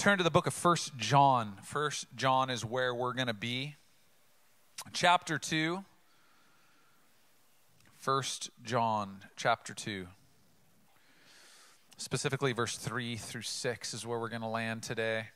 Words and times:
turn 0.00 0.16
to 0.16 0.24
the 0.24 0.30
book 0.30 0.46
of 0.46 0.54
First 0.54 0.96
John. 0.96 1.58
First 1.62 2.06
John 2.16 2.48
is 2.48 2.64
where 2.64 2.94
we're 2.94 3.12
going 3.12 3.26
to 3.26 3.34
be. 3.34 3.76
Chapter 4.94 5.38
2. 5.38 5.84
First 7.98 8.48
John 8.64 9.18
chapter 9.36 9.74
2. 9.74 10.06
Specifically, 11.98 12.54
verse 12.54 12.78
3 12.78 13.16
through 13.16 13.42
6 13.42 13.92
is 13.92 14.06
where 14.06 14.18
we're 14.18 14.30
going 14.30 14.40
to 14.40 14.48
land 14.48 14.82
today. 14.82 15.26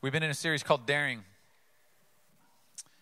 We've 0.00 0.12
been 0.12 0.22
in 0.22 0.30
a 0.30 0.34
series 0.34 0.62
called 0.62 0.86
Daring. 0.86 1.24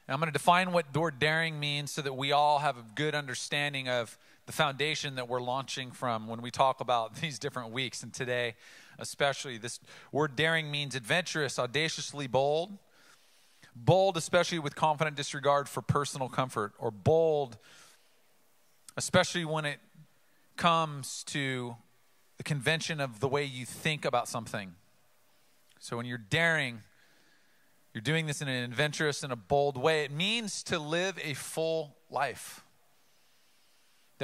And 0.08 0.14
I'm 0.14 0.18
going 0.18 0.32
to 0.32 0.36
define 0.36 0.72
what 0.72 0.92
word 0.96 1.20
daring 1.20 1.60
means 1.60 1.92
so 1.92 2.02
that 2.02 2.14
we 2.14 2.32
all 2.32 2.58
have 2.58 2.76
a 2.76 2.84
good 2.96 3.14
understanding 3.14 3.88
of 3.88 4.18
the 4.46 4.52
foundation 4.52 5.14
that 5.16 5.28
we're 5.28 5.40
launching 5.40 5.90
from 5.90 6.26
when 6.26 6.42
we 6.42 6.50
talk 6.50 6.80
about 6.80 7.16
these 7.20 7.38
different 7.38 7.70
weeks. 7.70 8.02
And 8.02 8.12
today, 8.12 8.54
especially, 8.98 9.58
this 9.58 9.80
word 10.12 10.36
daring 10.36 10.70
means 10.70 10.94
adventurous, 10.94 11.58
audaciously 11.58 12.26
bold. 12.26 12.78
Bold, 13.76 14.16
especially 14.16 14.60
with 14.60 14.76
confident 14.76 15.16
disregard 15.16 15.68
for 15.68 15.82
personal 15.82 16.28
comfort, 16.28 16.74
or 16.78 16.92
bold, 16.92 17.58
especially 18.96 19.44
when 19.44 19.64
it 19.64 19.80
comes 20.56 21.24
to 21.24 21.74
the 22.36 22.44
convention 22.44 23.00
of 23.00 23.18
the 23.18 23.26
way 23.26 23.44
you 23.44 23.66
think 23.66 24.04
about 24.04 24.28
something. 24.28 24.74
So 25.80 25.96
when 25.96 26.06
you're 26.06 26.18
daring, 26.18 26.82
you're 27.92 28.02
doing 28.02 28.26
this 28.26 28.40
in 28.40 28.48
an 28.48 28.64
adventurous 28.64 29.22
and 29.22 29.32
a 29.32 29.36
bold 29.36 29.76
way. 29.76 30.04
It 30.04 30.10
means 30.10 30.62
to 30.64 30.78
live 30.78 31.18
a 31.22 31.34
full 31.34 31.96
life. 32.10 32.63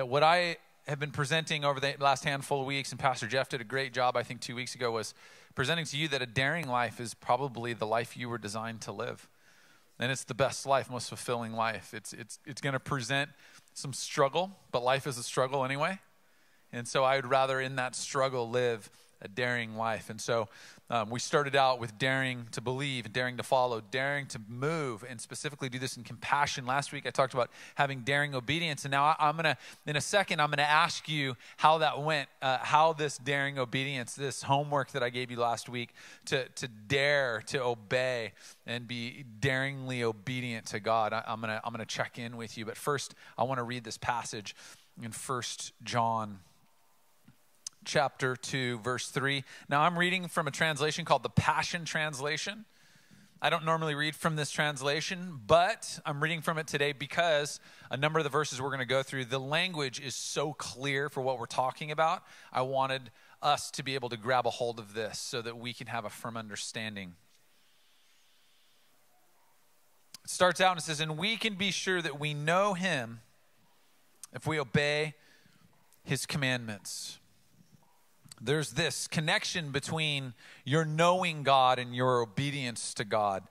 That 0.00 0.08
what 0.08 0.22
I 0.22 0.56
have 0.86 0.98
been 0.98 1.10
presenting 1.10 1.62
over 1.62 1.78
the 1.78 1.94
last 2.00 2.24
handful 2.24 2.62
of 2.62 2.66
weeks, 2.66 2.90
and 2.90 2.98
Pastor 2.98 3.26
Jeff 3.26 3.50
did 3.50 3.60
a 3.60 3.64
great 3.64 3.92
job, 3.92 4.16
I 4.16 4.22
think, 4.22 4.40
two 4.40 4.56
weeks 4.56 4.74
ago, 4.74 4.90
was 4.92 5.12
presenting 5.54 5.84
to 5.84 5.96
you 5.98 6.08
that 6.08 6.22
a 6.22 6.26
daring 6.26 6.66
life 6.66 7.00
is 7.00 7.12
probably 7.12 7.74
the 7.74 7.86
life 7.86 8.16
you 8.16 8.30
were 8.30 8.38
designed 8.38 8.80
to 8.80 8.92
live. 8.92 9.28
And 9.98 10.10
it's 10.10 10.24
the 10.24 10.32
best 10.32 10.64
life, 10.64 10.88
most 10.88 11.10
fulfilling 11.10 11.52
life. 11.52 11.92
It's, 11.92 12.14
it's, 12.14 12.38
it's 12.46 12.62
going 12.62 12.72
to 12.72 12.80
present 12.80 13.28
some 13.74 13.92
struggle, 13.92 14.52
but 14.72 14.82
life 14.82 15.06
is 15.06 15.18
a 15.18 15.22
struggle 15.22 15.66
anyway. 15.66 15.98
And 16.72 16.88
so 16.88 17.04
I 17.04 17.16
would 17.16 17.26
rather 17.26 17.60
in 17.60 17.76
that 17.76 17.94
struggle 17.94 18.48
live 18.48 18.88
a 19.20 19.28
daring 19.28 19.76
life. 19.76 20.08
And 20.08 20.18
so 20.18 20.48
um, 20.90 21.08
we 21.08 21.20
started 21.20 21.54
out 21.54 21.78
with 21.78 21.96
daring 21.98 22.48
to 22.50 22.60
believe, 22.60 23.04
and 23.04 23.14
daring 23.14 23.36
to 23.36 23.44
follow, 23.44 23.80
daring 23.80 24.26
to 24.26 24.40
move, 24.48 25.04
and 25.08 25.20
specifically 25.20 25.68
do 25.68 25.78
this 25.78 25.96
in 25.96 26.02
compassion. 26.02 26.66
Last 26.66 26.92
week 26.92 27.06
I 27.06 27.10
talked 27.10 27.32
about 27.32 27.48
having 27.76 28.00
daring 28.00 28.34
obedience, 28.34 28.84
and 28.84 28.90
now 28.90 29.14
I, 29.18 29.28
am 29.28 29.36
gonna, 29.36 29.56
in 29.86 29.94
a 29.94 30.00
second, 30.00 30.40
I'm 30.40 30.50
gonna 30.50 30.62
ask 30.62 31.08
you 31.08 31.36
how 31.58 31.78
that 31.78 32.02
went, 32.02 32.28
uh, 32.42 32.58
how 32.58 32.92
this 32.92 33.18
daring 33.18 33.58
obedience, 33.58 34.14
this 34.14 34.42
homework 34.42 34.90
that 34.90 35.02
I 35.02 35.10
gave 35.10 35.30
you 35.30 35.38
last 35.38 35.68
week, 35.68 35.90
to 36.26 36.48
to 36.48 36.66
dare 36.66 37.42
to 37.46 37.62
obey 37.62 38.32
and 38.66 38.88
be 38.88 39.24
daringly 39.38 40.02
obedient 40.02 40.66
to 40.66 40.80
God. 40.80 41.12
I, 41.12 41.22
I'm 41.24 41.40
gonna 41.40 41.60
I'm 41.62 41.72
gonna 41.72 41.86
check 41.86 42.18
in 42.18 42.36
with 42.36 42.58
you, 42.58 42.64
but 42.64 42.76
first 42.76 43.14
I 43.38 43.44
want 43.44 43.58
to 43.58 43.64
read 43.64 43.84
this 43.84 43.96
passage 43.96 44.56
in 45.00 45.12
First 45.12 45.72
John 45.84 46.40
chapter 47.84 48.36
2, 48.36 48.78
verse 48.78 49.08
3. 49.08 49.44
Now, 49.68 49.82
I'm 49.82 49.98
reading 49.98 50.28
from 50.28 50.46
a 50.46 50.50
translation 50.50 51.04
called 51.04 51.22
the 51.22 51.30
Passion 51.30 51.84
Translation. 51.84 52.64
I 53.42 53.48
don't 53.48 53.64
normally 53.64 53.94
read 53.94 54.14
from 54.14 54.36
this 54.36 54.50
translation, 54.50 55.40
but 55.46 55.98
I'm 56.04 56.22
reading 56.22 56.42
from 56.42 56.58
it 56.58 56.66
today 56.66 56.92
because 56.92 57.58
a 57.90 57.96
number 57.96 58.18
of 58.18 58.24
the 58.24 58.30
verses 58.30 58.60
we're 58.60 58.68
going 58.68 58.80
to 58.80 58.84
go 58.84 59.02
through, 59.02 59.24
the 59.24 59.40
language 59.40 59.98
is 59.98 60.14
so 60.14 60.52
clear 60.52 61.08
for 61.08 61.22
what 61.22 61.38
we're 61.38 61.46
talking 61.46 61.90
about. 61.90 62.22
I 62.52 62.62
wanted 62.62 63.10
us 63.40 63.70
to 63.72 63.82
be 63.82 63.94
able 63.94 64.10
to 64.10 64.18
grab 64.18 64.46
a 64.46 64.50
hold 64.50 64.78
of 64.78 64.92
this 64.92 65.18
so 65.18 65.40
that 65.40 65.56
we 65.56 65.72
can 65.72 65.86
have 65.86 66.04
a 66.04 66.10
firm 66.10 66.36
understanding. 66.36 67.14
It 70.22 70.28
starts 70.28 70.60
out 70.60 70.72
and 70.72 70.82
says, 70.82 71.00
And 71.00 71.16
we 71.16 71.38
can 71.38 71.54
be 71.54 71.70
sure 71.70 72.02
that 72.02 72.20
we 72.20 72.34
know 72.34 72.74
him 72.74 73.20
if 74.34 74.46
we 74.46 74.60
obey 74.60 75.14
his 76.04 76.26
commandments 76.26 77.19
there's 78.40 78.70
this 78.72 79.06
connection 79.06 79.70
between 79.70 80.34
your 80.64 80.84
knowing 80.84 81.42
God 81.42 81.78
and 81.78 81.94
your 81.94 82.22
obedience 82.22 82.94
to 82.94 83.04
God. 83.04 83.42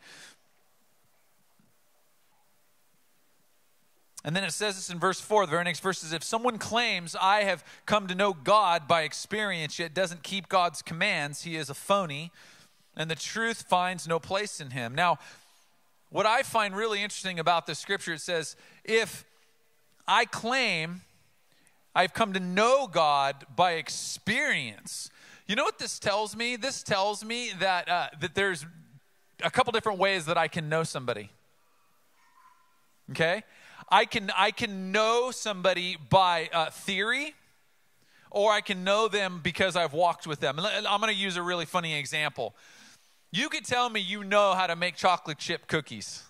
And 4.26 4.36
then 4.36 4.44
it 4.44 4.52
says 4.52 4.76
this 4.76 4.90
in 4.90 5.00
verse 5.00 5.22
4, 5.22 5.46
the 5.46 5.52
very 5.52 5.64
next 5.64 5.80
verse 5.80 6.04
is 6.04 6.12
if 6.12 6.24
someone 6.24 6.58
claims, 6.58 7.16
I 7.20 7.44
have 7.44 7.64
come 7.86 8.08
to 8.08 8.16
know 8.16 8.34
God 8.34 8.88
by 8.88 9.04
experience, 9.04 9.80
yet 9.80 9.94
doesn't 9.94 10.24
keep 10.24 10.50
God's 10.50 10.82
commands, 10.82 11.44
he 11.44 11.56
is 11.56 11.70
a 11.70 11.74
phony, 11.74 12.32
and 12.98 13.10
the 13.10 13.16
truth 13.16 13.62
finds 13.70 14.08
no 14.08 14.20
place 14.20 14.60
in 14.60 14.72
him. 14.72 14.94
Now, 14.94 15.20
what 16.10 16.26
I 16.26 16.44
find 16.44 16.76
really 16.76 17.02
interesting 17.02 17.40
about 17.40 17.66
this 17.66 17.80
scripture, 17.80 18.14
it 18.14 18.22
says, 18.22 18.58
if 18.84 19.24
I 20.08 20.26
claim 20.26 21.02
I've 21.96 22.14
come 22.14 22.34
to 22.34 22.40
know 22.40 22.88
God 22.88 23.46
by 23.56 23.74
experience. 23.74 25.10
You 25.48 25.56
know 25.56 25.64
what 25.64 25.80
this 25.80 26.00
tells 26.00 26.36
me? 26.36 26.56
This 26.56 26.84
tells 26.84 27.26
me 27.26 27.52
that, 27.60 27.90
uh, 27.90 28.08
that 28.22 28.36
there's 28.36 28.66
a 29.44 29.50
couple 29.50 29.72
different 29.72 30.00
ways 30.00 30.26
that 30.26 30.38
I 30.38 30.48
can 30.48 30.70
know 30.70 30.84
somebody. 30.84 31.30
Okay? 33.12 33.44
I 33.90 34.06
can, 34.06 34.32
I 34.38 34.52
can 34.52 34.92
know 34.92 35.32
somebody 35.32 35.98
by 36.10 36.50
uh, 36.54 36.70
theory, 36.70 37.34
or 38.30 38.52
I 38.52 38.62
can 38.62 38.84
know 38.84 39.08
them 39.08 39.40
because 39.42 39.76
I've 39.76 39.94
walked 39.94 40.28
with 40.28 40.40
them. 40.40 40.60
I'm 40.60 41.02
going 41.02 41.12
to 41.12 41.20
use 41.20 41.38
a 41.38 41.42
really 41.42 41.66
funny 41.66 41.96
example. 41.96 42.54
You 43.32 43.50
could 43.50 43.66
tell 43.66 43.90
me 43.90 44.00
you 44.00 44.24
know 44.24 44.54
how 44.54 44.68
to 44.68 44.76
make 44.76 44.96
chocolate 44.96 45.40
chip 45.40 45.68
cookies. 45.68 46.24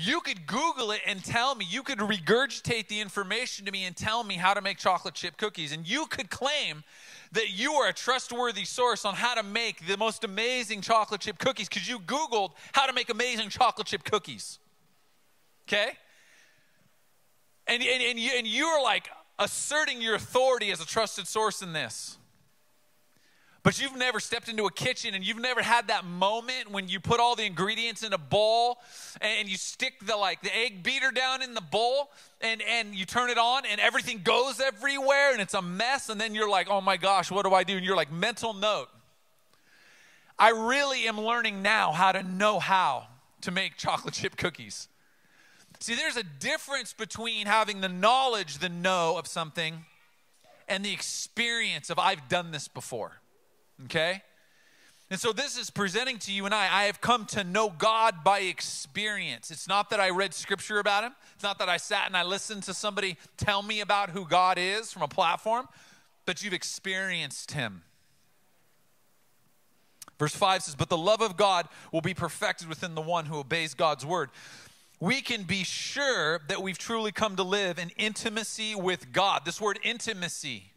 You 0.00 0.20
could 0.20 0.46
Google 0.46 0.92
it 0.92 1.00
and 1.08 1.24
tell 1.24 1.56
me, 1.56 1.66
you 1.68 1.82
could 1.82 1.98
regurgitate 1.98 2.86
the 2.86 3.00
information 3.00 3.66
to 3.66 3.72
me 3.72 3.82
and 3.82 3.96
tell 3.96 4.22
me 4.22 4.36
how 4.36 4.54
to 4.54 4.60
make 4.60 4.78
chocolate 4.78 5.14
chip 5.14 5.36
cookies. 5.36 5.72
And 5.72 5.88
you 5.88 6.06
could 6.06 6.30
claim 6.30 6.84
that 7.32 7.50
you 7.50 7.72
are 7.72 7.88
a 7.88 7.92
trustworthy 7.92 8.64
source 8.64 9.04
on 9.04 9.14
how 9.14 9.34
to 9.34 9.42
make 9.42 9.88
the 9.88 9.96
most 9.96 10.22
amazing 10.22 10.82
chocolate 10.82 11.22
chip 11.22 11.40
cookies 11.40 11.68
because 11.68 11.88
you 11.88 11.98
Googled 11.98 12.52
how 12.70 12.86
to 12.86 12.92
make 12.92 13.10
amazing 13.10 13.48
chocolate 13.48 13.88
chip 13.88 14.04
cookies. 14.04 14.60
Okay? 15.66 15.90
And, 17.66 17.82
and, 17.82 18.00
and, 18.00 18.20
you, 18.20 18.30
and 18.36 18.46
you're 18.46 18.80
like 18.80 19.08
asserting 19.36 20.00
your 20.00 20.14
authority 20.14 20.70
as 20.70 20.80
a 20.80 20.86
trusted 20.86 21.26
source 21.26 21.60
in 21.60 21.72
this. 21.72 22.17
But 23.62 23.80
you've 23.80 23.96
never 23.96 24.20
stepped 24.20 24.48
into 24.48 24.66
a 24.66 24.72
kitchen 24.72 25.14
and 25.14 25.26
you've 25.26 25.40
never 25.40 25.62
had 25.62 25.88
that 25.88 26.04
moment 26.04 26.70
when 26.70 26.88
you 26.88 27.00
put 27.00 27.18
all 27.18 27.34
the 27.34 27.44
ingredients 27.44 28.02
in 28.02 28.12
a 28.12 28.18
bowl 28.18 28.78
and 29.20 29.48
you 29.48 29.56
stick 29.56 29.94
the 30.06 30.16
like 30.16 30.40
the 30.42 30.56
egg 30.56 30.82
beater 30.82 31.10
down 31.10 31.42
in 31.42 31.54
the 31.54 31.60
bowl 31.60 32.10
and 32.40 32.62
and 32.62 32.94
you 32.94 33.04
turn 33.04 33.30
it 33.30 33.38
on 33.38 33.64
and 33.66 33.80
everything 33.80 34.20
goes 34.22 34.60
everywhere 34.60 35.32
and 35.32 35.40
it's 35.40 35.54
a 35.54 35.62
mess 35.62 36.08
and 36.08 36.20
then 36.20 36.34
you're 36.34 36.48
like, 36.48 36.68
"Oh 36.70 36.80
my 36.80 36.96
gosh, 36.96 37.30
what 37.30 37.44
do 37.44 37.52
I 37.52 37.64
do?" 37.64 37.76
And 37.76 37.84
you're 37.84 37.96
like, 37.96 38.12
"Mental 38.12 38.54
note. 38.54 38.88
I 40.38 40.50
really 40.50 41.08
am 41.08 41.20
learning 41.20 41.60
now 41.60 41.90
how 41.90 42.12
to 42.12 42.22
know 42.22 42.60
how 42.60 43.08
to 43.40 43.50
make 43.50 43.76
chocolate 43.76 44.14
chip 44.14 44.36
cookies." 44.36 44.88
See, 45.80 45.94
there's 45.94 46.16
a 46.16 46.24
difference 46.24 46.92
between 46.92 47.46
having 47.46 47.80
the 47.80 47.88
knowledge, 47.88 48.58
the 48.58 48.68
know 48.68 49.16
of 49.16 49.26
something 49.26 49.84
and 50.68 50.84
the 50.84 50.92
experience 50.92 51.90
of 51.90 51.98
I've 51.98 52.28
done 52.28 52.50
this 52.50 52.68
before. 52.68 53.20
Okay? 53.84 54.22
And 55.10 55.18
so 55.18 55.32
this 55.32 55.56
is 55.56 55.70
presenting 55.70 56.18
to 56.18 56.32
you 56.32 56.44
and 56.44 56.54
I, 56.54 56.82
I 56.82 56.84
have 56.84 57.00
come 57.00 57.24
to 57.26 57.42
know 57.42 57.70
God 57.70 58.22
by 58.22 58.40
experience. 58.40 59.50
It's 59.50 59.66
not 59.66 59.88
that 59.90 60.00
I 60.00 60.10
read 60.10 60.34
scripture 60.34 60.80
about 60.80 61.04
him. 61.04 61.12
It's 61.34 61.42
not 61.42 61.58
that 61.60 61.68
I 61.68 61.78
sat 61.78 62.06
and 62.06 62.16
I 62.16 62.24
listened 62.24 62.64
to 62.64 62.74
somebody 62.74 63.16
tell 63.38 63.62
me 63.62 63.80
about 63.80 64.10
who 64.10 64.26
God 64.26 64.58
is 64.58 64.92
from 64.92 65.02
a 65.02 65.08
platform, 65.08 65.66
but 66.26 66.42
you've 66.42 66.52
experienced 66.52 67.52
him. 67.52 67.82
Verse 70.18 70.34
5 70.34 70.64
says, 70.64 70.74
But 70.74 70.90
the 70.90 70.98
love 70.98 71.22
of 71.22 71.36
God 71.36 71.68
will 71.90 72.00
be 72.02 72.12
perfected 72.12 72.68
within 72.68 72.94
the 72.94 73.00
one 73.00 73.26
who 73.26 73.38
obeys 73.38 73.72
God's 73.72 74.04
word. 74.04 74.28
We 75.00 75.22
can 75.22 75.44
be 75.44 75.62
sure 75.62 76.40
that 76.48 76.60
we've 76.60 76.76
truly 76.76 77.12
come 77.12 77.36
to 77.36 77.44
live 77.44 77.78
in 77.78 77.90
intimacy 77.96 78.74
with 78.74 79.12
God. 79.12 79.44
This 79.44 79.60
word 79.60 79.78
intimacy 79.84 80.72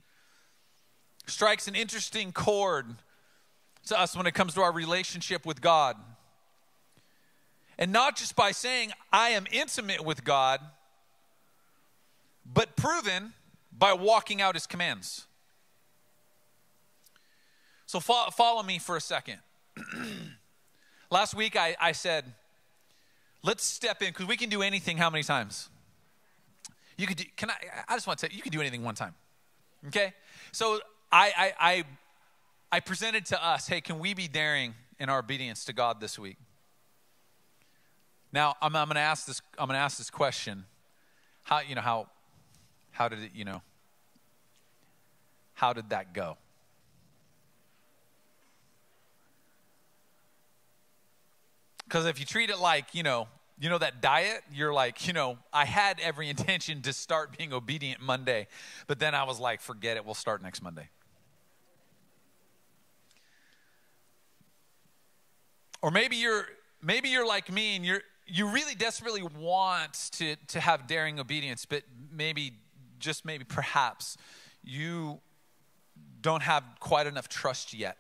strikes 1.28 1.68
an 1.68 1.76
interesting 1.76 2.32
chord 2.32 2.96
to 3.88 4.00
us 4.00 4.16
when 4.16 4.28
it 4.28 4.34
comes 4.34 4.54
to 4.56 4.62
our 4.62 4.72
relationship 4.72 5.46
with 5.46 5.62
God. 5.62 5.96
And 7.78 7.92
not 7.92 8.16
just 8.16 8.36
by 8.36 8.52
saying, 8.52 8.92
I 9.12 9.30
am 9.30 9.46
intimate 9.52 10.04
with 10.06 10.24
God, 10.24 10.60
but 12.46 12.76
proven 12.76 13.34
by 13.76 13.94
walking 13.94 14.42
out 14.42 14.56
his 14.56 14.68
commands. 14.68 15.26
So 17.86 18.00
fo- 18.00 18.30
follow 18.32 18.64
me 18.64 18.78
for 18.80 18.96
a 18.96 19.02
second. 19.02 19.40
Last 21.10 21.36
week 21.36 21.56
I, 21.58 21.76
I 21.80 21.92
said, 21.92 22.26
let's 23.44 23.66
step 23.66 24.02
in 24.02 24.10
because 24.10 24.28
we 24.28 24.38
can 24.38 24.50
do 24.50 24.62
anything 24.62 24.98
how 24.98 25.10
many 25.10 25.24
times? 25.24 25.70
You 26.98 27.08
could 27.08 27.18
do, 27.18 27.24
can 27.36 27.50
I, 27.50 27.56
I 27.88 27.96
just 27.96 28.06
want 28.06 28.20
to 28.20 28.32
you, 28.32 28.38
you 28.38 28.44
can 28.44 28.52
do 28.52 28.62
anything 28.62 28.84
one 28.84 28.96
time. 28.96 29.16
Okay? 29.88 30.14
So 30.52 30.80
I, 31.12 31.34
I, 31.38 31.54
I 31.60 31.84
I 32.74 32.80
presented 32.80 33.26
to 33.28 33.46
us, 33.46 33.68
hey, 33.68 33.82
can 33.82 34.00
we 34.00 34.14
be 34.14 34.30
daring 34.30 34.76
in 34.98 35.10
our 35.10 35.20
obedience 35.20 35.66
to 35.66 35.74
God 35.74 36.00
this 36.00 36.18
week? 36.18 36.38
Now, 38.32 38.56
I'm, 38.62 38.74
I'm 38.78 38.88
going 38.88 38.96
to 38.96 39.02
ask 39.02 39.26
this. 39.26 39.42
I'm 39.58 39.68
going 39.68 39.76
to 39.76 39.84
ask 39.84 39.98
this 39.98 40.10
question. 40.10 40.64
How 41.44 41.60
you 41.60 41.76
know 41.76 41.82
how 41.82 42.08
how 42.92 43.10
did 43.10 43.20
it 43.20 43.32
you 43.34 43.44
know 43.44 43.62
how 45.54 45.74
did 45.74 45.90
that 45.90 46.14
go? 46.14 46.38
Because 51.84 52.06
if 52.06 52.22
you 52.22 52.26
treat 52.26 52.50
it 52.50 52.60
like 52.60 52.96
you 52.96 53.04
know 53.04 53.28
you 53.60 53.70
know 53.70 53.78
that 53.78 54.02
diet 54.02 54.42
you're 54.52 54.74
like 54.74 55.06
you 55.06 55.14
know 55.14 55.38
i 55.54 55.66
had 55.66 56.00
every 56.00 56.30
intention 56.36 56.82
to 56.82 56.94
start 56.94 57.38
being 57.38 57.54
obedient 57.54 58.02
monday 58.02 58.48
but 58.88 58.98
then 58.98 59.14
i 59.14 59.24
was 59.24 59.40
like 59.40 59.62
forget 59.62 59.98
it 59.98 60.04
we'll 60.04 60.16
start 60.16 60.42
next 60.42 60.64
monday 60.64 60.90
or 65.82 65.92
maybe 65.92 66.16
you're 66.16 66.46
maybe 66.82 67.10
you're 67.10 67.28
like 67.28 67.52
me 67.52 67.76
and 67.76 67.86
you're 67.86 68.02
you 68.26 68.48
really 68.48 68.76
desperately 68.76 69.24
want 69.24 69.94
to 70.14 70.36
to 70.48 70.60
have 70.60 70.88
daring 70.88 71.20
obedience 71.20 71.66
but 71.66 71.84
maybe 72.12 72.54
just 73.00 73.26
maybe 73.26 73.44
perhaps 73.44 74.18
you 74.64 75.20
don't 76.22 76.44
have 76.44 76.64
quite 76.80 77.08
enough 77.08 77.28
trust 77.28 77.74
yet 77.74 77.98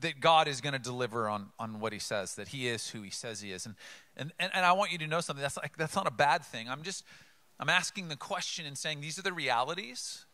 that 0.00 0.20
God 0.20 0.48
is 0.48 0.60
going 0.60 0.74
to 0.74 0.78
deliver 0.78 1.28
on, 1.28 1.46
on 1.58 1.80
what 1.80 1.92
he 1.92 1.98
says, 1.98 2.34
that 2.36 2.48
he 2.48 2.68
is 2.68 2.88
who 2.88 3.02
he 3.02 3.10
says 3.10 3.40
he 3.40 3.52
is. 3.52 3.66
And, 3.66 3.74
and, 4.16 4.32
and, 4.38 4.64
I 4.64 4.72
want 4.72 4.92
you 4.92 4.98
to 4.98 5.06
know 5.06 5.20
something. 5.20 5.42
That's, 5.42 5.56
like, 5.56 5.76
that's 5.76 5.96
not 5.96 6.06
a 6.06 6.12
bad 6.12 6.44
thing. 6.44 6.68
I'm 6.68 6.82
just, 6.82 7.04
I'm 7.58 7.68
asking 7.68 8.08
the 8.08 8.16
question 8.16 8.66
and 8.66 8.78
saying 8.78 9.00
these 9.00 9.18
are 9.18 9.22
the 9.22 9.32
realities. 9.32 10.24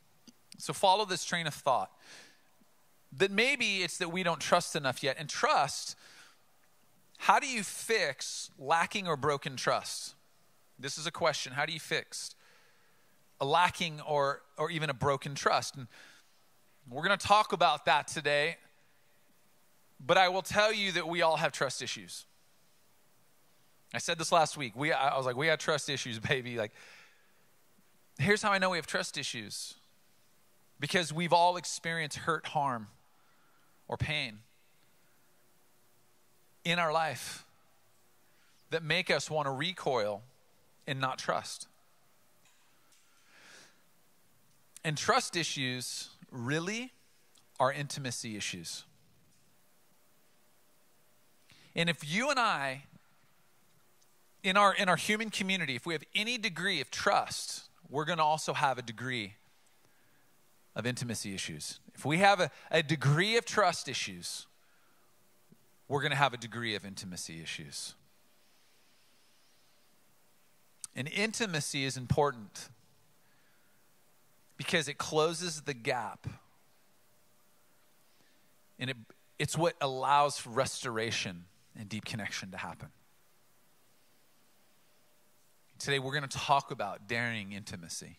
So 0.59 0.73
follow 0.73 1.05
this 1.05 1.25
train 1.25 1.47
of 1.47 1.55
thought. 1.55 1.91
That 3.19 3.31
maybe 3.31 3.83
it's 3.83 3.99
that 3.99 4.11
we 4.11 4.23
don't 4.23 4.41
trust 4.41 4.75
enough 4.77 5.03
yet. 5.03 5.17
And 5.19 5.29
trust, 5.29 5.97
how 7.19 7.39
do 7.39 7.47
you 7.47 7.63
fix 7.63 8.51
lacking 8.59 9.07
or 9.07 9.17
broken 9.17 9.57
trust? 9.57 10.15
This 10.79 10.99
is 10.99 11.07
a 11.07 11.13
question. 11.13 11.53
How 11.53 11.67
do 11.67 11.73
you 11.73 11.81
fix 11.81 12.35
a 13.41 13.45
lacking 13.45 14.01
or, 14.01 14.43
or 14.59 14.71
even 14.71 14.91
a 14.91 14.95
broken 14.95 15.35
trust? 15.35 15.77
And 15.77 15.87
we're 16.91 17.07
going 17.07 17.17
to 17.17 17.27
talk 17.27 17.53
about 17.53 17.85
that 17.85 18.09
today 18.09 18.57
but 20.07 20.19
I 20.19 20.29
will 20.29 20.43
tell 20.43 20.73
you 20.73 20.93
that 20.93 21.09
we 21.09 21.23
all 21.23 21.37
have 21.37 21.53
trust 21.53 21.83
issues. 21.83 22.27
I 23.93 23.99
said 23.99 24.19
this 24.19 24.33
last 24.33 24.57
week. 24.57 24.73
We, 24.77 24.93
I 24.93 25.17
was 25.17 25.25
like, 25.25 25.37
we 25.37 25.47
have 25.47 25.59
trust 25.59 25.89
issues, 25.89 26.19
baby. 26.29 26.57
Like, 26.57 26.73
here's 28.19 28.43
how 28.43 28.53
I 28.53 28.59
know 28.59 28.71
we 28.71 28.79
have 28.79 28.87
trust 28.87 29.17
issues 29.17 29.75
because 30.81 31.13
we've 31.13 31.33
all 31.33 31.57
experienced 31.57 32.19
hurt, 32.19 32.47
harm, 32.49 32.89
or 33.89 33.97
pain 33.97 34.39
in 36.65 36.79
our 36.79 36.93
life 36.93 37.45
that 38.71 38.83
make 38.83 39.11
us 39.11 39.31
want 39.31 39.47
to 39.47 39.53
recoil 39.53 40.23
and 40.87 41.01
not 41.01 41.19
trust. 41.19 41.69
And 44.85 44.97
trust 44.97 45.37
issues 45.37 46.11
really 46.31 46.93
are 47.61 47.73
intimacy 47.73 48.37
issues. 48.37 48.85
And 51.77 51.89
if 51.89 51.99
you 52.05 52.31
and 52.31 52.39
I, 52.39 52.85
in 54.43 54.57
our, 54.57 54.75
in 54.75 54.89
our 54.89 54.97
human 54.97 55.31
community, 55.31 55.75
if 55.75 55.87
we 55.87 55.95
have 55.95 56.05
any 56.15 56.39
degree 56.39 56.81
of 56.81 56.91
trust, 56.91 57.65
we're 57.89 58.05
going 58.05 58.19
to 58.19 58.25
also 58.25 58.53
have 58.53 58.79
a 58.79 58.83
degree 58.83 59.35
of 60.77 60.87
intimacy 60.87 61.35
issues. 61.35 61.81
If 61.95 62.05
we 62.05 62.19
have 62.19 62.41
a, 62.41 62.51
a 62.71 62.83
degree 62.83 63.37
of 63.37 63.45
trust 63.45 63.89
issues, 63.89 64.47
we're 65.89 66.01
going 66.01 66.11
to 66.11 66.17
have 66.17 66.35
a 66.35 66.39
degree 66.39 66.75
of 66.75 66.85
intimacy 66.85 67.41
issues. 67.43 67.95
And 70.97 71.09
intimacy 71.09 71.85
is 71.85 71.97
important 71.97 72.69
because 74.57 74.89
it 74.89 74.99
closes 74.99 75.63
the 75.63 75.75
gap. 75.75 76.27
And 78.79 78.91
it, 78.91 78.97
it's 79.39 79.59
what 79.59 79.75
allows 79.81 80.47
restoration 80.47 81.45
and 81.79 81.89
deep 81.89 82.05
connection 82.05 82.51
to 82.53 82.57
happen. 82.57 82.89
Today, 85.79 85.99
we're 85.99 86.13
going 86.13 86.29
to 86.29 86.39
talk 86.39 86.71
about 86.71 87.09
daring 87.09 87.53
intimacy. 87.53 88.19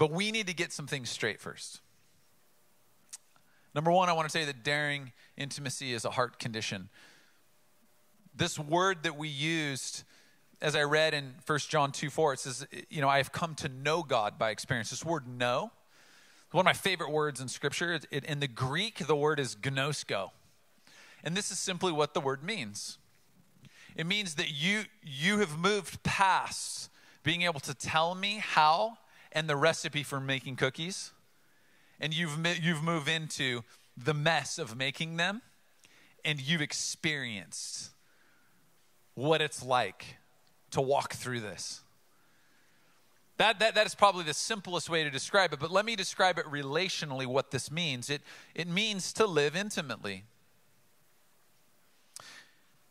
But 0.00 0.10
we 0.10 0.32
need 0.32 0.46
to 0.46 0.54
get 0.54 0.72
some 0.72 0.86
things 0.86 1.10
straight 1.10 1.42
first. 1.42 1.82
Number 3.74 3.92
one, 3.92 4.08
I 4.08 4.14
want 4.14 4.26
to 4.26 4.32
say 4.32 4.46
that 4.46 4.64
daring 4.64 5.12
intimacy 5.36 5.92
is 5.92 6.06
a 6.06 6.10
heart 6.10 6.38
condition. 6.38 6.88
This 8.34 8.58
word 8.58 9.02
that 9.02 9.18
we 9.18 9.28
used, 9.28 10.04
as 10.62 10.74
I 10.74 10.84
read 10.84 11.12
in 11.12 11.34
1 11.44 11.58
John 11.68 11.92
2 11.92 12.08
4, 12.08 12.32
it 12.32 12.38
says, 12.38 12.66
You 12.88 13.02
know, 13.02 13.10
I 13.10 13.18
have 13.18 13.30
come 13.30 13.54
to 13.56 13.68
know 13.68 14.02
God 14.02 14.38
by 14.38 14.48
experience. 14.48 14.88
This 14.88 15.04
word 15.04 15.28
know, 15.28 15.70
one 16.50 16.62
of 16.62 16.64
my 16.64 16.72
favorite 16.72 17.10
words 17.10 17.38
in 17.38 17.48
Scripture. 17.48 18.00
It, 18.10 18.24
in 18.24 18.40
the 18.40 18.48
Greek, 18.48 19.06
the 19.06 19.14
word 19.14 19.38
is 19.38 19.54
gnosko. 19.54 20.30
And 21.22 21.36
this 21.36 21.50
is 21.50 21.58
simply 21.58 21.92
what 21.92 22.14
the 22.14 22.22
word 22.22 22.42
means. 22.42 22.96
It 23.94 24.06
means 24.06 24.36
that 24.36 24.50
you 24.50 24.84
you 25.02 25.40
have 25.40 25.58
moved 25.58 26.02
past 26.02 26.88
being 27.22 27.42
able 27.42 27.60
to 27.60 27.74
tell 27.74 28.14
me 28.14 28.38
how 28.42 28.96
and 29.32 29.48
the 29.48 29.56
recipe 29.56 30.02
for 30.02 30.20
making 30.20 30.56
cookies. 30.56 31.12
And 32.00 32.14
you've 32.14 32.38
you've 32.62 32.82
moved 32.82 33.08
into 33.08 33.62
the 33.96 34.14
mess 34.14 34.58
of 34.58 34.76
making 34.76 35.16
them 35.16 35.42
and 36.24 36.40
you've 36.40 36.62
experienced 36.62 37.90
what 39.14 39.40
it's 39.40 39.62
like 39.62 40.16
to 40.70 40.80
walk 40.80 41.12
through 41.14 41.40
this. 41.40 41.82
That, 43.36 43.58
that, 43.60 43.74
that 43.74 43.86
is 43.86 43.94
probably 43.94 44.24
the 44.24 44.34
simplest 44.34 44.90
way 44.90 45.02
to 45.02 45.10
describe 45.10 45.52
it, 45.54 45.60
but 45.60 45.70
let 45.70 45.86
me 45.86 45.96
describe 45.96 46.38
it 46.38 46.44
relationally 46.44 47.26
what 47.26 47.50
this 47.50 47.70
means. 47.70 48.10
It, 48.10 48.20
it 48.54 48.68
means 48.68 49.14
to 49.14 49.26
live 49.26 49.56
intimately. 49.56 50.24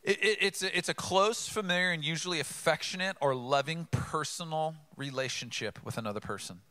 It, 0.04 0.24
it, 0.24 0.38
it's, 0.42 0.64
a, 0.64 0.78
it's 0.78 0.90
a 0.90 0.94
close, 0.94 1.48
familiar, 1.48 1.92
and 1.92 2.04
usually 2.04 2.40
affectionate 2.40 3.18
or 3.20 3.36
loving 3.36 3.88
personal 3.92 4.76
relationship 4.96 5.80
with 5.84 5.98
another 5.98 6.20
person. 6.20 6.62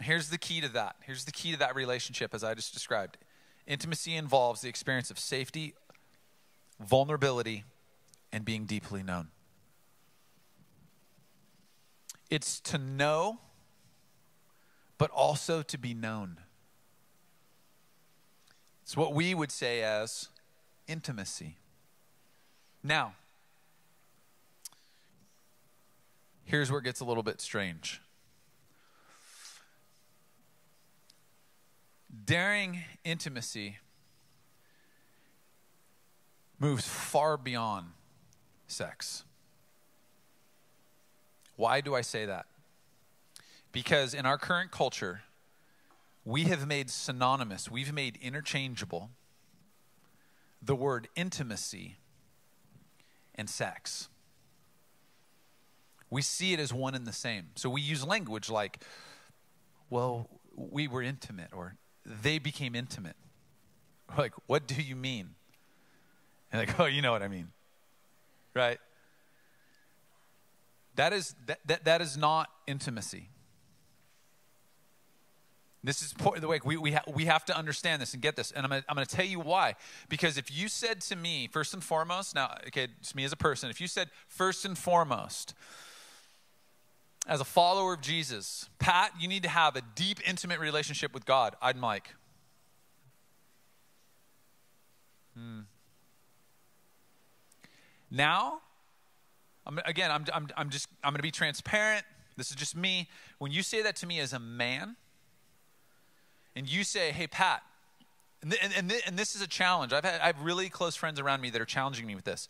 Here's 0.00 0.30
the 0.30 0.38
key 0.38 0.60
to 0.60 0.68
that. 0.70 0.96
Here's 1.00 1.24
the 1.24 1.32
key 1.32 1.52
to 1.52 1.58
that 1.58 1.74
relationship, 1.74 2.34
as 2.34 2.42
I 2.42 2.54
just 2.54 2.72
described. 2.72 3.18
Intimacy 3.66 4.16
involves 4.16 4.60
the 4.60 4.68
experience 4.68 5.10
of 5.10 5.18
safety, 5.18 5.74
vulnerability, 6.80 7.64
and 8.32 8.44
being 8.44 8.64
deeply 8.64 9.02
known. 9.02 9.28
It's 12.30 12.60
to 12.60 12.78
know, 12.78 13.40
but 14.96 15.10
also 15.10 15.62
to 15.62 15.78
be 15.78 15.92
known. 15.92 16.38
It's 18.82 18.96
what 18.96 19.14
we 19.14 19.34
would 19.34 19.52
say 19.52 19.82
as 19.82 20.28
intimacy. 20.86 21.56
Now, 22.82 23.14
here's 26.44 26.70
where 26.70 26.80
it 26.80 26.84
gets 26.84 27.00
a 27.00 27.04
little 27.04 27.22
bit 27.22 27.40
strange. 27.40 28.00
Daring 32.24 32.80
intimacy 33.04 33.78
moves 36.58 36.86
far 36.86 37.36
beyond 37.36 37.86
sex. 38.66 39.24
Why 41.56 41.80
do 41.80 41.94
I 41.94 42.00
say 42.00 42.26
that? 42.26 42.46
Because 43.72 44.14
in 44.14 44.26
our 44.26 44.38
current 44.38 44.70
culture, 44.70 45.22
we 46.24 46.44
have 46.44 46.66
made 46.66 46.90
synonymous, 46.90 47.70
we've 47.70 47.92
made 47.92 48.18
interchangeable 48.22 49.10
the 50.62 50.74
word 50.74 51.08
intimacy 51.16 51.96
and 53.34 53.50
sex. 53.50 54.08
We 56.10 56.22
see 56.22 56.52
it 56.52 56.60
as 56.60 56.72
one 56.72 56.94
and 56.94 57.06
the 57.06 57.12
same. 57.12 57.46
So 57.56 57.68
we 57.70 57.80
use 57.80 58.06
language 58.06 58.50
like, 58.50 58.82
well, 59.90 60.28
we 60.54 60.86
were 60.86 61.02
intimate, 61.02 61.48
or 61.52 61.76
they 62.04 62.38
became 62.38 62.74
intimate. 62.74 63.16
We're 64.10 64.16
like, 64.24 64.34
what 64.46 64.66
do 64.66 64.80
you 64.80 64.94
mean? 64.94 65.30
And 66.52 66.60
like, 66.60 66.78
oh, 66.80 66.86
you 66.86 67.02
know 67.02 67.12
what 67.12 67.22
I 67.22 67.28
mean. 67.28 67.48
Right? 68.54 68.78
That 70.96 71.12
is 71.12 71.34
that, 71.46 71.60
that, 71.66 71.84
that 71.84 72.02
is 72.02 72.16
not 72.16 72.50
intimacy. 72.66 73.30
This 75.84 76.00
is 76.00 76.14
the 76.38 76.46
way 76.46 76.60
we, 76.64 76.76
we, 76.76 76.92
ha- 76.92 77.02
we 77.12 77.24
have 77.24 77.44
to 77.46 77.56
understand 77.56 78.00
this 78.00 78.14
and 78.14 78.22
get 78.22 78.36
this. 78.36 78.52
And 78.52 78.64
I'm 78.64 78.70
going 78.70 78.84
I'm 78.88 78.96
to 78.96 79.04
tell 79.04 79.24
you 79.24 79.40
why. 79.40 79.74
Because 80.08 80.38
if 80.38 80.56
you 80.56 80.68
said 80.68 81.00
to 81.02 81.16
me, 81.16 81.48
first 81.50 81.74
and 81.74 81.82
foremost, 81.82 82.36
now, 82.36 82.54
okay, 82.68 82.88
it's 83.00 83.14
me 83.16 83.24
as 83.24 83.32
a 83.32 83.36
person, 83.36 83.68
if 83.68 83.80
you 83.80 83.88
said, 83.88 84.08
first 84.28 84.64
and 84.64 84.78
foremost, 84.78 85.54
as 87.26 87.40
a 87.40 87.44
follower 87.44 87.94
of 87.94 88.00
Jesus, 88.00 88.68
Pat, 88.78 89.12
you 89.18 89.26
need 89.26 89.42
to 89.42 89.48
have 89.48 89.74
a 89.74 89.82
deep, 89.96 90.20
intimate 90.26 90.60
relationship 90.60 91.12
with 91.12 91.24
God. 91.24 91.56
I'd 91.60 91.76
like, 91.76 92.14
hmm. 95.36 95.60
Now, 98.08 98.60
I'm, 99.66 99.80
again, 99.84 100.10
I'm, 100.10 100.24
I'm, 100.32 100.48
I'm 100.56 100.70
just, 100.70 100.86
I'm 101.02 101.12
going 101.12 101.18
to 101.18 101.22
be 101.22 101.30
transparent. 101.30 102.04
This 102.36 102.50
is 102.50 102.56
just 102.56 102.76
me. 102.76 103.08
When 103.38 103.50
you 103.50 103.62
say 103.62 103.82
that 103.82 103.96
to 103.96 104.06
me 104.06 104.20
as 104.20 104.32
a 104.32 104.38
man, 104.38 104.96
and 106.54 106.68
you 106.68 106.84
say, 106.84 107.12
hey, 107.12 107.26
Pat, 107.26 107.62
and, 108.42 108.54
and, 108.76 108.92
and, 109.06 109.18
this 109.18 109.36
is 109.36 109.42
a 109.42 109.46
challenge. 109.46 109.92
I've 109.92 110.04
had 110.04 110.20
I 110.20 110.26
have 110.26 110.40
really 110.42 110.68
close 110.68 110.96
friends 110.96 111.20
around 111.20 111.40
me 111.40 111.50
that 111.50 111.60
are 111.60 111.66
challenging 111.66 112.06
me 112.06 112.16
with 112.16 112.24
this. 112.24 112.48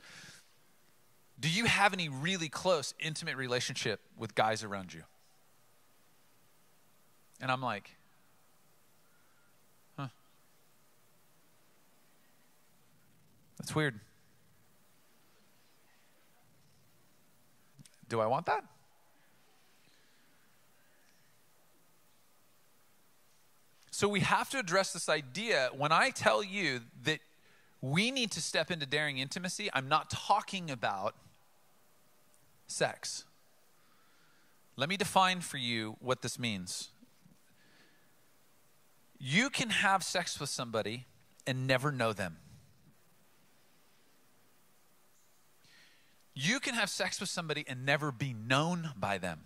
Do 1.38 1.50
you 1.50 1.66
have 1.66 1.92
any 1.92 2.09
really 2.09 2.49
close, 2.49 2.94
intimate 2.99 3.37
relationship 3.37 4.00
with 4.16 4.35
guys 4.35 4.64
around 4.64 4.94
you? 4.94 5.02
And 7.42 7.50
I'm 7.50 7.61
like, 7.61 7.90
huh. 9.99 10.06
That's 13.59 13.75
weird. 13.75 14.00
Do 18.09 18.21
I 18.21 18.26
want 18.26 18.47
that? 18.47 18.64
So 24.02 24.09
we 24.09 24.18
have 24.18 24.50
to 24.50 24.59
address 24.59 24.92
this 24.92 25.09
idea. 25.09 25.71
When 25.76 25.92
I 25.92 26.11
tell 26.11 26.42
you 26.42 26.80
that 27.04 27.21
we 27.80 28.11
need 28.11 28.32
to 28.32 28.42
step 28.42 28.73
into 28.73 28.85
daring 28.85 29.18
intimacy, 29.18 29.71
I'm 29.73 29.88
not 29.88 30.11
talking 30.11 30.73
about 30.73 31.14
sex. 32.66 33.25
Let 34.75 34.88
me 34.88 34.97
define 34.97 35.40
for 35.40 35.56
you 35.56 35.99
what 36.00 36.21
this 36.21 36.37
means. 36.37 36.88
You 39.21 39.49
can 39.50 39.71
have 39.71 40.02
sex 40.02 40.40
with 40.40 40.50
somebody 40.50 41.06
and 41.47 41.68
never 41.68 41.92
know 41.92 42.12
them. 42.12 42.38
You 46.35 46.59
can 46.59 46.75
have 46.75 46.90
sex 46.90 47.21
with 47.21 47.28
somebody 47.28 47.64
and 47.68 47.87
never 47.87 48.11
be 48.11 48.32
known 48.32 48.90
by 48.97 49.18
them. 49.18 49.42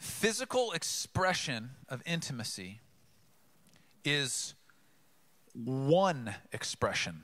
Physical 0.00 0.72
expression 0.72 1.72
of 1.86 2.02
intimacy 2.06 2.80
is 4.02 4.54
one 5.52 6.34
expression. 6.52 7.22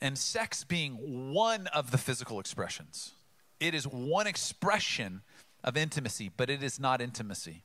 And 0.00 0.18
sex 0.18 0.64
being 0.64 1.32
one 1.32 1.68
of 1.68 1.92
the 1.92 1.98
physical 1.98 2.40
expressions. 2.40 3.12
It 3.60 3.72
is 3.72 3.86
one 3.86 4.26
expression 4.26 5.22
of 5.62 5.76
intimacy, 5.76 6.28
but 6.36 6.50
it 6.50 6.62
is 6.62 6.80
not 6.80 7.00
intimacy. 7.00 7.62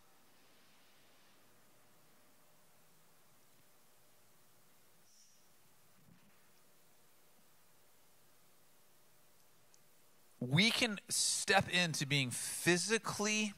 We 10.49 10.71
can 10.71 10.99
step 11.09 11.69
into 11.69 12.07
being 12.07 12.31
physically 12.31 13.53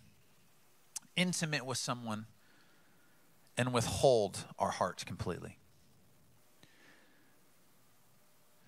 intimate 1.16 1.66
with 1.66 1.78
someone 1.78 2.26
and 3.58 3.74
withhold 3.74 4.46
our 4.60 4.72
hearts 4.72 5.04
completely. 5.04 5.58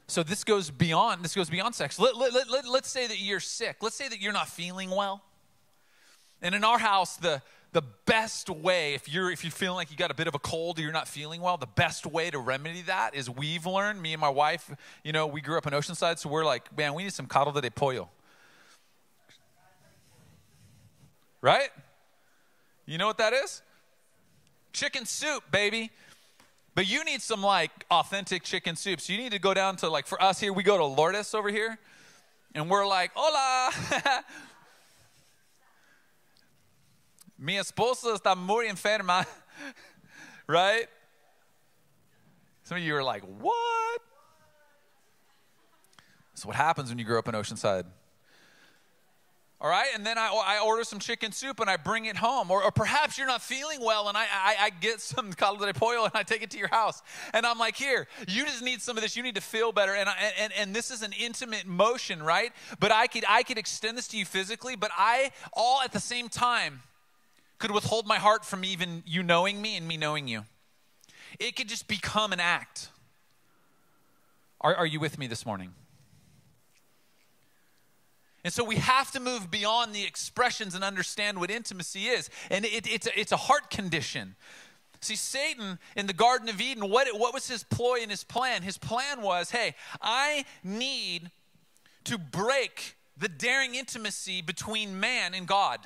So 0.08 0.22
this 0.22 0.44
goes 0.44 0.70
beyond 0.70 1.24
this 1.24 1.34
goes 1.34 1.50
beyond 1.50 1.74
sex. 1.76 1.98
Let, 1.98 2.16
let, 2.16 2.34
let, 2.34 2.50
let, 2.50 2.68
let's 2.68 2.90
say 2.90 3.08
that 3.08 3.20
you're 3.20 3.40
sick. 3.40 3.78
Let's 3.82 3.96
say 3.96 4.08
that 4.08 4.22
you're 4.22 4.34
not 4.34 4.48
feeling 4.48 4.90
well. 4.90 5.24
And 6.42 6.54
in 6.54 6.64
our 6.64 6.78
house, 6.78 7.16
the 7.16 7.42
the 7.74 7.82
best 8.06 8.50
way, 8.50 8.94
if 8.94 9.12
you're 9.12 9.32
if 9.32 9.44
you're 9.44 9.52
feeling 9.52 9.76
like 9.76 9.92
you 9.92 9.98
got 9.98 10.12
a 10.12 10.14
bit 10.14 10.28
of 10.28 10.36
a 10.36 10.40
cold 10.40 10.78
or 10.78 10.84
you're 10.84 10.92
not 10.92 11.08
feeling 11.08 11.42
well, 11.42 11.58
the 11.58 11.66
best 11.66 12.06
way 12.06 12.30
to 12.30 12.38
remedy 12.38 12.84
that 12.84 13.16
is 13.16 13.30
we've 13.30 13.66
learned, 13.66 14.02
me 14.02 14.14
and 14.14 14.22
my 14.22 14.30
wife, 14.30 14.72
you 15.04 15.12
know, 15.12 15.26
we 15.26 15.42
grew 15.42 15.58
up 15.58 15.66
in 15.66 15.74
Oceanside, 15.74 16.20
so 16.20 16.30
we're 16.30 16.46
like, 16.46 16.76
man, 16.78 16.94
we 16.94 17.04
need 17.04 17.14
some 17.14 17.26
caldo 17.26 17.60
de 17.60 17.72
pollo. 17.72 18.10
Right? 21.42 21.70
You 22.86 22.98
know 22.98 23.08
what 23.08 23.18
that 23.18 23.34
is? 23.34 23.64
Chicken 24.72 25.06
soup, 25.06 25.44
baby. 25.52 25.90
But 26.76 26.88
you 26.88 27.04
need 27.04 27.22
some 27.22 27.42
like 27.42 27.72
authentic 27.92 28.44
chicken 28.44 28.76
soup. 28.76 29.02
So 29.02 29.14
you 29.14 29.20
need 29.20 29.32
to 29.32 29.40
go 29.40 29.54
down 29.54 29.78
to 29.78 29.90
like 29.90 30.08
for 30.08 30.22
us 30.22 30.40
here, 30.40 30.54
we 30.54 30.64
go 30.64 30.78
to 30.78 30.86
Lourdes 30.86 31.34
over 31.34 31.50
here, 31.50 31.78
and 32.54 32.70
we're 32.70 32.86
like, 32.86 33.12
hola. 33.16 34.24
Mi 37.44 37.56
esposa 37.58 38.14
está 38.16 38.38
muy 38.38 38.70
enferma, 38.70 39.26
right? 40.48 40.88
Some 42.64 42.78
of 42.78 42.84
you 42.84 42.96
are 42.96 43.04
like, 43.04 43.22
what? 43.24 44.02
That's 46.32 46.46
what 46.46 46.56
happens 46.56 46.88
when 46.88 47.00
you 47.00 47.04
grow 47.04 47.20
up 47.20 47.28
in 47.28 47.36
Oceanside. 47.36 47.84
All 49.60 49.70
right, 49.70 49.88
and 49.94 50.06
then 50.06 50.18
I, 50.18 50.28
I 50.28 50.60
order 50.66 50.86
some 50.86 51.00
chicken 51.00 51.34
soup 51.34 51.60
and 51.60 51.70
I 51.70 51.76
bring 51.76 52.06
it 52.06 52.16
home. 52.16 52.50
Or, 52.50 52.64
or 52.64 52.72
perhaps 52.72 53.18
you're 53.18 53.28
not 53.28 53.42
feeling 53.42 53.82
well 53.82 54.08
and 54.08 54.18
I, 54.18 54.24
I, 54.24 54.56
I 54.62 54.70
get 54.70 55.02
some 55.02 55.34
caldo 55.38 55.66
de 55.66 55.74
pollo 55.74 56.06
and 56.06 56.14
I 56.16 56.24
take 56.24 56.44
it 56.44 56.52
to 56.52 56.58
your 56.58 56.70
house. 56.70 57.02
And 57.34 57.46
I'm 57.46 57.60
like, 57.60 57.76
here, 57.76 58.08
you 58.26 58.46
just 58.46 58.64
need 58.64 58.82
some 58.82 58.96
of 58.96 59.04
this. 59.04 59.18
You 59.18 59.24
need 59.24 59.36
to 59.36 59.42
feel 59.42 59.74
better. 59.74 59.94
And, 59.94 60.08
I, 60.08 60.16
and, 60.40 60.54
and 60.54 60.74
this 60.74 60.92
is 60.92 61.02
an 61.02 61.12
intimate 61.12 61.66
motion, 61.66 62.24
right? 62.24 62.54
But 62.80 62.94
I 62.94 63.08
could, 63.08 63.26
I 63.28 63.44
could 63.44 63.58
extend 63.58 63.98
this 63.98 64.08
to 64.10 64.18
you 64.18 64.24
physically, 64.24 64.78
but 64.78 64.92
I, 64.98 65.32
all 65.52 65.82
at 65.82 65.92
the 65.92 66.00
same 66.00 66.30
time, 66.30 66.82
could 67.64 67.72
withhold 67.72 68.06
my 68.06 68.18
heart 68.18 68.44
from 68.44 68.66
even 68.66 69.04
you 69.06 69.24
knowing 69.24 69.62
me 69.62 69.78
and 69.78 69.88
me 69.88 69.96
knowing 69.96 70.28
you. 70.28 70.44
It 71.40 71.56
could 71.56 71.70
just 71.70 71.88
become 71.88 72.34
an 72.34 72.42
act. 72.42 72.90
Are, 74.60 74.76
are 74.76 74.86
you 74.86 75.00
with 75.00 75.18
me 75.18 75.28
this 75.28 75.46
morning? 75.46 75.72
And 78.44 78.52
so 78.52 78.66
we 78.66 78.76
have 78.76 79.12
to 79.12 79.22
move 79.22 79.50
beyond 79.50 79.96
the 79.96 80.04
expressions 80.04 80.76
and 80.76 80.84
understand 80.84 81.40
what 81.40 81.50
intimacy 81.50 82.08
is. 82.08 82.30
And 82.52 82.66
it, 82.66 82.86
it's, 82.86 83.08
a, 83.08 83.18
it's 83.18 83.32
a 83.32 83.38
heart 83.38 83.70
condition. 83.70 84.36
See, 85.00 85.16
Satan 85.16 85.80
in 85.96 86.08
the 86.08 86.14
Garden 86.14 86.50
of 86.50 86.60
Eden, 86.60 86.90
what, 86.90 87.08
what 87.18 87.34
was 87.34 87.48
his 87.48 87.64
ploy 87.64 88.00
and 88.02 88.12
his 88.12 88.26
plan? 88.26 88.64
His 88.64 88.78
plan 88.78 89.22
was 89.22 89.52
hey, 89.52 89.76
I 90.02 90.44
need 90.66 91.32
to 92.04 92.18
break 92.18 92.98
the 93.16 93.30
daring 93.30 93.76
intimacy 93.76 94.42
between 94.42 95.00
man 95.00 95.34
and 95.34 95.48
God. 95.48 95.80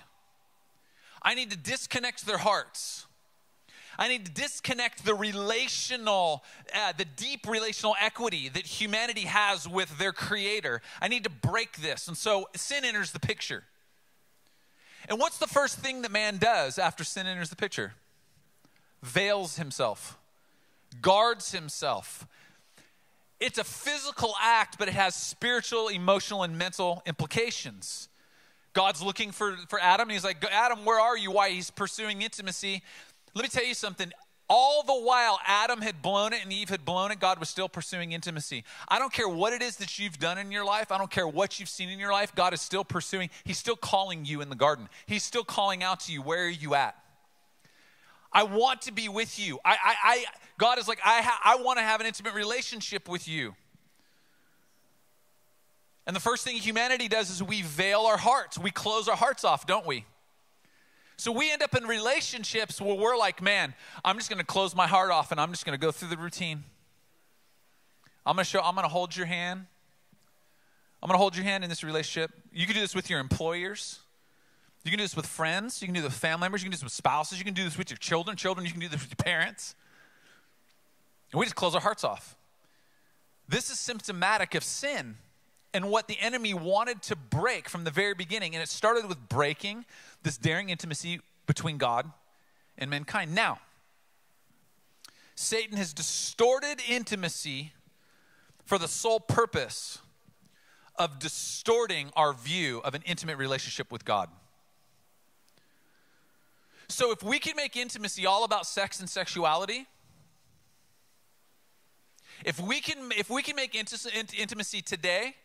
I 1.22 1.36
need 1.36 1.52
to 1.52 1.58
disconnect 1.58 2.26
their 2.26 2.38
hearts. 2.38 3.06
I 4.00 4.08
need 4.08 4.26
to 4.26 4.32
disconnect 4.32 5.06
the 5.06 5.16
relational, 5.16 6.44
uh, 6.74 6.94
the 6.96 7.06
deep 7.06 7.48
relational 7.48 7.96
equity 8.00 8.48
that 8.50 8.66
humanity 8.66 9.22
has 9.22 9.68
with 9.68 9.98
their 9.98 10.14
creator. 10.14 10.82
I 11.02 11.08
need 11.08 11.24
to 11.24 11.30
break 11.30 11.78
this. 11.78 12.08
And 12.08 12.16
so 12.16 12.48
sin 12.56 12.86
enters 12.86 13.12
the 13.12 13.20
picture. 13.20 13.64
And 15.10 15.20
what's 15.20 15.38
the 15.38 15.48
first 15.48 15.80
thing 15.80 16.02
that 16.04 16.12
man 16.12 16.38
does 16.38 16.78
after 16.78 17.04
sin 17.04 17.26
enters 17.26 17.50
the 17.50 17.56
picture? 17.56 17.94
Veils 19.02 19.58
himself, 19.58 20.18
guards 21.02 21.52
himself. 21.52 22.28
It's 23.40 23.58
a 23.58 23.64
physical 23.64 24.34
act, 24.42 24.78
but 24.78 24.88
it 24.88 24.96
has 24.96 25.16
spiritual, 25.16 25.88
emotional, 25.90 26.44
and 26.44 26.58
mental 26.58 27.04
implications. 27.06 28.10
God's 28.78 29.02
looking 29.02 29.32
for, 29.32 29.58
for 29.70 29.80
Adam, 29.82 30.04
and 30.04 30.12
he's 30.12 30.24
like, 30.24 30.46
Adam, 30.52 30.86
where 30.86 31.00
are 31.00 31.18
you? 31.18 31.32
Why? 31.32 31.50
He's 31.50 31.72
pursuing 31.72 32.22
intimacy. 32.22 32.84
Let 33.34 33.42
me 33.42 33.50
tell 33.50 33.66
you 33.66 33.74
something. 33.74 34.14
All 34.48 34.84
the 34.84 34.94
while 34.94 35.40
Adam 35.48 35.82
had 35.82 36.04
blown 36.04 36.32
it 36.32 36.44
and 36.44 36.54
Eve 36.54 36.70
had 36.70 36.86
blown 36.86 37.10
it, 37.10 37.20
God 37.20 37.40
was 37.40 37.50
still 37.50 37.68
pursuing 37.68 38.12
intimacy. 38.12 38.64
I 38.88 39.00
don't 39.00 39.12
care 39.12 39.28
what 39.28 39.52
it 39.52 39.64
is 39.64 39.78
that 39.78 39.98
you've 39.98 40.20
done 40.20 40.38
in 40.38 40.52
your 40.52 40.64
life. 40.64 40.92
I 40.92 41.00
don't 41.00 41.10
care 41.10 41.28
what 41.28 41.60
you've 41.60 41.70
seen 41.70 41.90
in 41.90 41.98
your 41.98 42.12
life. 42.12 42.36
God 42.36 42.54
is 42.54 42.62
still 42.62 42.84
pursuing. 42.84 43.32
He's 43.44 43.58
still 43.58 43.76
calling 43.76 44.26
you 44.26 44.42
in 44.42 44.50
the 44.50 44.56
garden. 44.56 44.90
He's 45.08 45.24
still 45.24 45.44
calling 45.44 45.82
out 45.82 46.02
to 46.02 46.14
you. 46.14 46.22
Where 46.22 46.46
are 46.46 46.48
you 46.48 46.76
at? 46.76 46.96
I 48.32 48.44
want 48.44 48.84
to 48.84 48.94
be 48.94 49.10
with 49.10 49.40
you. 49.40 49.58
I, 49.66 49.72
I, 49.72 49.96
I 50.04 50.26
God 50.60 50.78
is 50.78 50.88
like, 50.88 51.00
I, 51.04 51.24
ha- 51.24 51.42
I 51.44 51.56
want 51.64 51.80
to 51.80 51.84
have 51.84 52.00
an 52.00 52.06
intimate 52.06 52.36
relationship 52.36 53.10
with 53.10 53.28
you. 53.28 53.56
And 56.08 56.16
the 56.16 56.22
first 56.22 56.46
thing 56.46 56.56
humanity 56.56 57.10
does 57.10 57.30
is 57.30 57.44
we 57.44 57.62
veil 57.62 58.02
our 58.02 58.18
hearts. 58.18 58.58
We 58.58 58.72
close 58.72 59.10
our 59.10 59.18
hearts 59.18 59.44
off, 59.44 59.68
don't 59.68 59.86
we? 59.86 60.06
So 61.18 61.34
we 61.34 61.52
end 61.52 61.62
up 61.62 61.76
in 61.76 61.84
relationships 61.84 62.80
where 62.80 62.96
we're 62.96 63.18
like, 63.18 63.42
man, 63.42 63.74
I'm 64.06 64.18
just 64.18 64.30
going 64.30 64.40
to 64.40 64.46
close 64.46 64.74
my 64.74 64.88
heart 64.88 65.12
off 65.12 65.32
and 65.32 65.42
I'm 65.42 65.52
just 65.52 65.66
going 65.66 65.78
to 65.78 65.86
go 65.86 65.92
through 65.92 66.10
the 66.10 66.18
routine. 66.18 66.64
I'm 68.26 68.36
going 68.36 68.46
to 68.46 68.50
show, 68.50 68.62
I'm 68.62 68.74
going 68.74 68.86
to 68.86 68.90
hold 68.90 69.18
your 69.18 69.26
hand. 69.26 69.66
I'm 71.04 71.08
going 71.08 71.16
to 71.16 71.22
hold 71.22 71.36
your 71.36 71.44
hand 71.44 71.64
in 71.64 71.70
this 71.70 71.84
relationship. 71.84 72.32
You 72.54 72.66
can 72.66 72.76
do 72.76 72.82
this 72.82 72.96
with 72.96 73.10
your 73.10 73.20
employers. 73.20 74.00
You 74.86 74.92
can 74.92 75.00
do 75.00 75.04
this 75.04 75.16
with 75.16 75.26
friends. 75.26 75.82
You 75.82 75.88
can 75.88 75.96
do 75.96 76.02
this 76.02 76.12
with 76.12 76.20
family 76.20 76.46
members. 76.46 76.62
You 76.62 76.66
can 76.66 76.72
do 76.72 76.78
this 76.78 76.84
with 76.84 76.94
spouses. 76.94 77.38
You 77.38 77.44
can 77.44 77.54
do 77.54 77.66
this 77.66 77.78
with 77.78 77.90
your 77.90 77.98
children. 77.98 78.38
Children, 78.38 78.66
you 78.66 78.72
can 78.72 78.80
do 78.80 78.88
this 78.88 79.02
with 79.02 79.10
your 79.10 79.24
parents. 79.24 79.76
And 81.34 81.40
we 81.40 81.46
just 81.46 81.56
close 81.56 81.76
our 81.76 81.82
hearts 81.82 82.06
off. 82.06 82.38
This 83.50 83.70
is 83.70 83.78
symptomatic 83.78 84.56
of 84.56 84.64
sin 84.64 85.18
and 85.74 85.90
what 85.90 86.08
the 86.08 86.18
enemy 86.20 86.54
wanted 86.54 87.02
to 87.04 87.16
break 87.16 87.70
from 87.70 87.84
the 87.84 87.92
very 87.92 88.14
beginning. 88.14 88.56
And 88.56 88.64
it 88.64 88.70
started 88.70 89.08
with 89.08 89.30
breaking 89.30 89.86
this 90.24 90.38
daring 90.38 90.70
intimacy 90.70 91.20
between 91.46 91.78
God 91.78 92.12
and 92.78 92.90
mankind. 92.90 93.36
Now, 93.36 93.60
Satan 95.36 95.78
has 95.78 95.94
distorted 95.94 96.82
intimacy 96.90 97.74
for 98.66 98.78
the 98.78 98.88
sole 98.88 99.20
purpose 99.20 100.00
of 100.96 101.20
distorting 101.20 102.10
our 102.16 102.34
view 102.34 102.82
of 102.84 102.96
an 102.96 103.04
intimate 103.06 103.38
relationship 103.38 103.92
with 103.92 104.04
God. 104.04 104.30
So, 106.90 107.12
if 107.12 107.22
we 107.22 107.38
can 107.38 107.56
make 107.56 107.76
intimacy 107.76 108.26
all 108.26 108.44
about 108.44 108.66
sex 108.66 109.00
and 109.00 109.10
sexuality, 109.10 109.86
if 112.46 112.60
we 112.60 112.80
can, 112.80 113.12
if 113.18 113.30
we 113.30 113.44
can 113.44 113.56
make 113.56 113.76
intimacy 113.76 114.82
today 114.82 115.36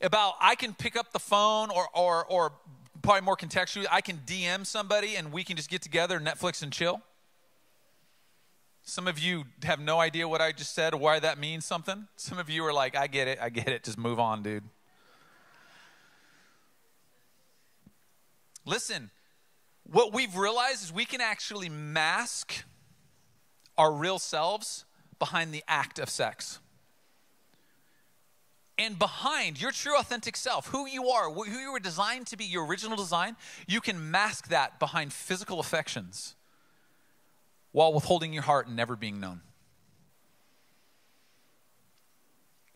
about 0.00 0.34
I 0.40 0.54
can 0.54 0.74
pick 0.74 0.96
up 0.96 1.12
the 1.12 1.18
phone 1.18 1.70
or, 1.70 1.86
or, 1.94 2.24
or 2.26 2.52
probably 3.02 3.22
more 3.22 3.36
contextually, 3.36 3.86
I 3.90 4.00
can 4.00 4.18
DM 4.26 4.66
somebody 4.66 5.16
and 5.16 5.32
we 5.32 5.44
can 5.44 5.56
just 5.56 5.70
get 5.70 5.82
together, 5.82 6.18
Netflix 6.20 6.62
and 6.62 6.72
chill. 6.72 7.02
Some 8.82 9.08
of 9.08 9.18
you 9.18 9.44
have 9.64 9.80
no 9.80 9.98
idea 9.98 10.28
what 10.28 10.40
I 10.40 10.52
just 10.52 10.74
said 10.74 10.94
or 10.94 10.98
why 10.98 11.18
that 11.18 11.38
means 11.38 11.64
something. 11.64 12.06
Some 12.16 12.38
of 12.38 12.48
you 12.48 12.64
are 12.64 12.72
like, 12.72 12.96
I 12.96 13.08
get 13.08 13.26
it, 13.26 13.38
I 13.40 13.48
get 13.48 13.68
it, 13.68 13.84
just 13.84 13.98
move 13.98 14.20
on, 14.20 14.42
dude. 14.42 14.64
Listen, 18.64 19.10
what 19.84 20.12
we've 20.12 20.36
realized 20.36 20.82
is 20.82 20.92
we 20.92 21.04
can 21.04 21.20
actually 21.20 21.68
mask 21.68 22.64
our 23.78 23.92
real 23.92 24.18
selves 24.18 24.84
behind 25.18 25.52
the 25.52 25.62
act 25.68 25.98
of 25.98 26.10
sex. 26.10 26.58
And 28.78 28.98
behind 28.98 29.60
your 29.60 29.70
true 29.70 29.98
authentic 29.98 30.36
self, 30.36 30.68
who 30.68 30.86
you 30.86 31.08
are, 31.08 31.30
who 31.30 31.58
you 31.58 31.72
were 31.72 31.80
designed 31.80 32.26
to 32.28 32.36
be, 32.36 32.44
your 32.44 32.66
original 32.66 32.96
design, 32.96 33.36
you 33.66 33.80
can 33.80 34.10
mask 34.10 34.48
that 34.48 34.78
behind 34.78 35.12
physical 35.12 35.60
affections 35.60 36.34
while 37.72 37.92
withholding 37.92 38.32
your 38.32 38.42
heart 38.42 38.66
and 38.66 38.76
never 38.76 38.94
being 38.94 39.18
known. 39.18 39.40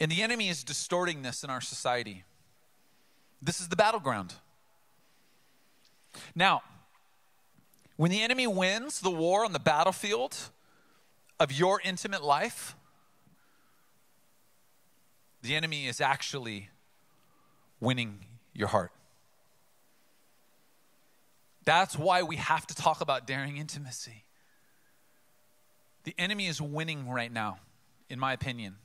And 0.01 0.11
the 0.11 0.23
enemy 0.23 0.49
is 0.49 0.65
distorting 0.65 1.21
this 1.21 1.45
in 1.45 1.51
our 1.51 1.61
society. 1.61 2.25
This 3.43 3.61
is 3.61 3.69
the 3.69 3.77
battleground. 3.77 4.35
Now, 6.35 6.63
when 7.97 8.11
the 8.11 8.23
enemy 8.23 8.47
wins 8.47 9.01
the 9.01 9.11
war 9.11 9.45
on 9.45 9.53
the 9.53 9.59
battlefield 9.59 10.37
of 11.39 11.53
your 11.53 11.81
intimate 11.85 12.25
life, 12.25 12.75
the 15.43 15.55
enemy 15.55 15.87
is 15.87 16.01
actually 16.01 16.71
winning 17.81 18.25
your 18.55 18.69
heart. 18.69 18.93
That's 21.65 21.97
why 21.97 22.23
we 22.23 22.37
have 22.37 22.67
to 22.67 22.75
talk 22.75 23.01
about 23.01 23.27
daring 23.27 23.57
intimacy. 23.57 24.25
The 26.05 26.15
enemy 26.19 26.47
is 26.47 26.61
winning 26.61 27.09
right 27.09 27.33
now, 27.33 27.59
in 28.09 28.19
my 28.19 28.33
opinion, 28.33 28.77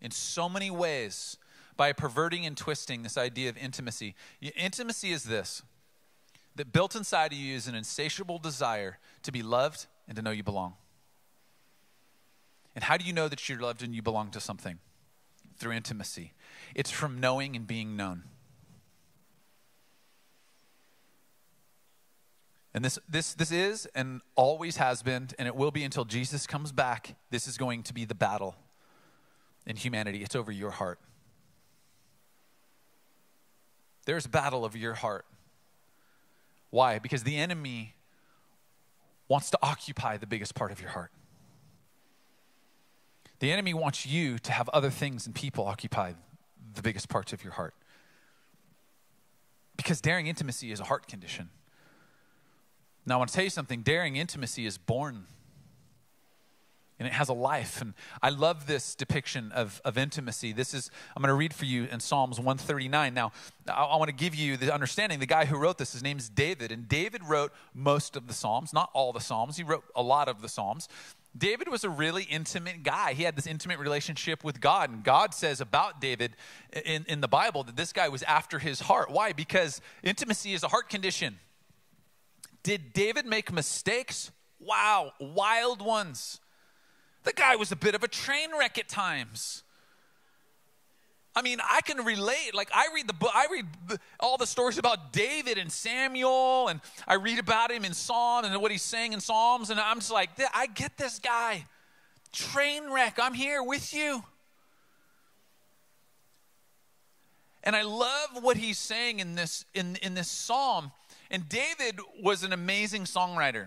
in 0.00 0.10
so 0.10 0.48
many 0.48 0.70
ways 0.70 1.38
by 1.76 1.92
perverting 1.92 2.46
and 2.46 2.56
twisting 2.56 3.02
this 3.02 3.18
idea 3.18 3.48
of 3.48 3.56
intimacy. 3.56 4.14
Intimacy 4.40 5.12
is 5.12 5.24
this 5.24 5.62
that 6.54 6.72
built 6.72 6.94
inside 6.94 7.32
of 7.32 7.38
you 7.38 7.54
is 7.54 7.66
an 7.66 7.74
insatiable 7.74 8.38
desire 8.38 8.98
to 9.22 9.32
be 9.32 9.42
loved 9.42 9.86
and 10.08 10.16
to 10.16 10.22
know 10.22 10.30
you 10.30 10.42
belong. 10.42 10.74
And 12.74 12.84
how 12.84 12.96
do 12.96 13.04
you 13.04 13.12
know 13.12 13.28
that 13.28 13.48
you're 13.48 13.60
loved 13.60 13.82
and 13.82 13.94
you 13.94 14.02
belong 14.02 14.30
to 14.30 14.40
something? 14.40 14.78
Through 15.58 15.72
intimacy. 15.72 16.32
It's 16.74 16.90
from 16.90 17.18
knowing 17.18 17.56
and 17.56 17.66
being 17.66 17.96
known. 17.96 18.24
And 22.74 22.84
this, 22.84 22.98
this, 23.08 23.32
this 23.32 23.50
is 23.50 23.86
and 23.94 24.20
always 24.34 24.76
has 24.76 25.02
been, 25.02 25.28
and 25.38 25.48
it 25.48 25.56
will 25.56 25.70
be 25.70 25.82
until 25.82 26.04
Jesus 26.04 26.46
comes 26.46 26.72
back. 26.72 27.16
This 27.30 27.48
is 27.48 27.56
going 27.56 27.82
to 27.84 27.94
be 27.94 28.04
the 28.04 28.14
battle 28.14 28.54
in 29.66 29.76
humanity. 29.76 30.22
It's 30.22 30.36
over 30.36 30.52
your 30.52 30.72
heart. 30.72 30.98
There's 34.04 34.26
a 34.26 34.28
battle 34.28 34.66
over 34.66 34.76
your 34.76 34.92
heart. 34.92 35.24
Why? 36.68 36.98
Because 36.98 37.22
the 37.22 37.38
enemy 37.38 37.94
wants 39.26 39.50
to 39.50 39.58
occupy 39.62 40.18
the 40.18 40.26
biggest 40.26 40.54
part 40.54 40.70
of 40.70 40.78
your 40.78 40.90
heart. 40.90 41.10
The 43.38 43.52
enemy 43.52 43.74
wants 43.74 44.06
you 44.06 44.38
to 44.40 44.52
have 44.52 44.68
other 44.70 44.90
things 44.90 45.26
and 45.26 45.34
people 45.34 45.66
occupy 45.66 46.14
the 46.74 46.82
biggest 46.82 47.08
parts 47.08 47.32
of 47.32 47.44
your 47.44 47.52
heart. 47.54 47.74
Because 49.76 50.00
daring 50.00 50.26
intimacy 50.26 50.72
is 50.72 50.80
a 50.80 50.84
heart 50.84 51.06
condition. 51.06 51.50
Now, 53.04 53.16
I 53.16 53.18
want 53.18 53.30
to 53.30 53.36
tell 53.36 53.44
you 53.44 53.50
something 53.50 53.82
daring 53.82 54.16
intimacy 54.16 54.66
is 54.66 54.78
born 54.78 55.26
and 56.98 57.06
it 57.06 57.12
has 57.12 57.28
a 57.28 57.34
life. 57.34 57.82
And 57.82 57.92
I 58.22 58.30
love 58.30 58.66
this 58.66 58.94
depiction 58.94 59.52
of, 59.52 59.82
of 59.84 59.98
intimacy. 59.98 60.52
This 60.52 60.72
is, 60.72 60.90
I'm 61.14 61.22
going 61.22 61.28
to 61.28 61.34
read 61.34 61.52
for 61.52 61.66
you 61.66 61.84
in 61.84 62.00
Psalms 62.00 62.38
139. 62.38 63.12
Now, 63.12 63.32
I, 63.68 63.84
I 63.84 63.96
want 63.96 64.08
to 64.08 64.14
give 64.14 64.34
you 64.34 64.56
the 64.56 64.72
understanding. 64.72 65.18
The 65.18 65.26
guy 65.26 65.44
who 65.44 65.58
wrote 65.58 65.76
this, 65.78 65.92
his 65.92 66.02
name 66.02 66.16
is 66.16 66.28
David. 66.30 66.72
And 66.72 66.88
David 66.88 67.22
wrote 67.24 67.52
most 67.74 68.16
of 68.16 68.28
the 68.28 68.34
Psalms, 68.34 68.72
not 68.72 68.90
all 68.94 69.12
the 69.12 69.20
Psalms. 69.20 69.58
He 69.58 69.62
wrote 69.62 69.84
a 69.94 70.02
lot 70.02 70.28
of 70.28 70.40
the 70.40 70.48
Psalms. 70.48 70.88
David 71.36 71.68
was 71.68 71.84
a 71.84 71.90
really 71.90 72.22
intimate 72.24 72.82
guy. 72.82 73.12
He 73.12 73.24
had 73.24 73.36
this 73.36 73.46
intimate 73.46 73.78
relationship 73.78 74.44
with 74.44 74.60
God. 74.60 74.90
And 74.90 75.02
God 75.02 75.34
says 75.34 75.60
about 75.60 76.00
David 76.00 76.36
in, 76.84 77.04
in 77.08 77.20
the 77.20 77.28
Bible 77.28 77.64
that 77.64 77.76
this 77.76 77.92
guy 77.92 78.08
was 78.08 78.22
after 78.22 78.58
his 78.58 78.80
heart. 78.80 79.10
Why? 79.10 79.32
Because 79.32 79.80
intimacy 80.02 80.54
is 80.54 80.62
a 80.62 80.68
heart 80.68 80.88
condition. 80.88 81.38
Did 82.62 82.92
David 82.92 83.26
make 83.26 83.52
mistakes? 83.52 84.30
Wow, 84.58 85.12
wild 85.20 85.82
ones. 85.82 86.40
The 87.24 87.32
guy 87.32 87.56
was 87.56 87.72
a 87.72 87.76
bit 87.76 87.94
of 87.94 88.02
a 88.02 88.08
train 88.08 88.50
wreck 88.58 88.78
at 88.78 88.88
times. 88.88 89.62
I 91.36 91.42
mean, 91.42 91.58
I 91.70 91.82
can 91.82 92.02
relate. 92.02 92.54
Like 92.54 92.70
I 92.74 92.88
read 92.94 93.06
the 93.06 93.12
book, 93.12 93.30
I 93.34 93.46
read 93.52 93.66
all 94.18 94.38
the 94.38 94.46
stories 94.46 94.78
about 94.78 95.12
David 95.12 95.58
and 95.58 95.70
Samuel, 95.70 96.68
and 96.68 96.80
I 97.06 97.14
read 97.14 97.38
about 97.38 97.70
him 97.70 97.84
in 97.84 97.92
Psalm 97.92 98.46
and 98.46 98.62
what 98.62 98.70
he's 98.70 98.82
saying 98.82 99.12
in 99.12 99.20
Psalms, 99.20 99.68
and 99.68 99.78
I'm 99.78 99.98
just 99.98 100.10
like, 100.10 100.30
I 100.54 100.66
get 100.66 100.96
this 100.96 101.18
guy. 101.18 101.66
Train 102.32 102.90
wreck. 102.90 103.18
I'm 103.20 103.34
here 103.34 103.62
with 103.62 103.92
you. 103.92 104.24
And 107.62 107.76
I 107.76 107.82
love 107.82 108.42
what 108.42 108.56
he's 108.56 108.78
saying 108.78 109.20
in 109.20 109.34
this 109.34 109.64
in, 109.74 109.96
in 109.96 110.14
this 110.14 110.28
psalm. 110.28 110.92
And 111.30 111.48
David 111.48 111.98
was 112.22 112.44
an 112.44 112.52
amazing 112.52 113.04
songwriter. 113.04 113.66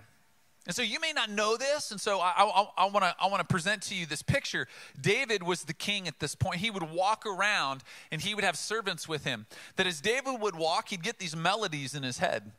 And 0.70 0.76
so 0.76 0.82
you 0.82 1.00
may 1.00 1.12
not 1.12 1.28
know 1.28 1.56
this, 1.56 1.90
and 1.90 2.00
so 2.00 2.20
I, 2.20 2.32
I, 2.38 2.68
I 2.78 2.86
want 2.86 3.40
to 3.40 3.44
present 3.44 3.82
to 3.82 3.94
you 3.96 4.06
this 4.06 4.22
picture. 4.22 4.68
David 5.00 5.42
was 5.42 5.64
the 5.64 5.72
king 5.72 6.06
at 6.06 6.20
this 6.20 6.36
point. 6.36 6.58
He 6.60 6.70
would 6.70 6.92
walk 6.92 7.26
around, 7.26 7.82
and 8.12 8.20
he 8.20 8.36
would 8.36 8.44
have 8.44 8.56
servants 8.56 9.08
with 9.08 9.24
him. 9.24 9.46
That 9.74 9.88
as 9.88 10.00
David 10.00 10.40
would 10.40 10.54
walk, 10.54 10.90
he'd 10.90 11.02
get 11.02 11.18
these 11.18 11.34
melodies 11.34 11.96
in 11.96 12.04
his 12.04 12.18
head. 12.18 12.52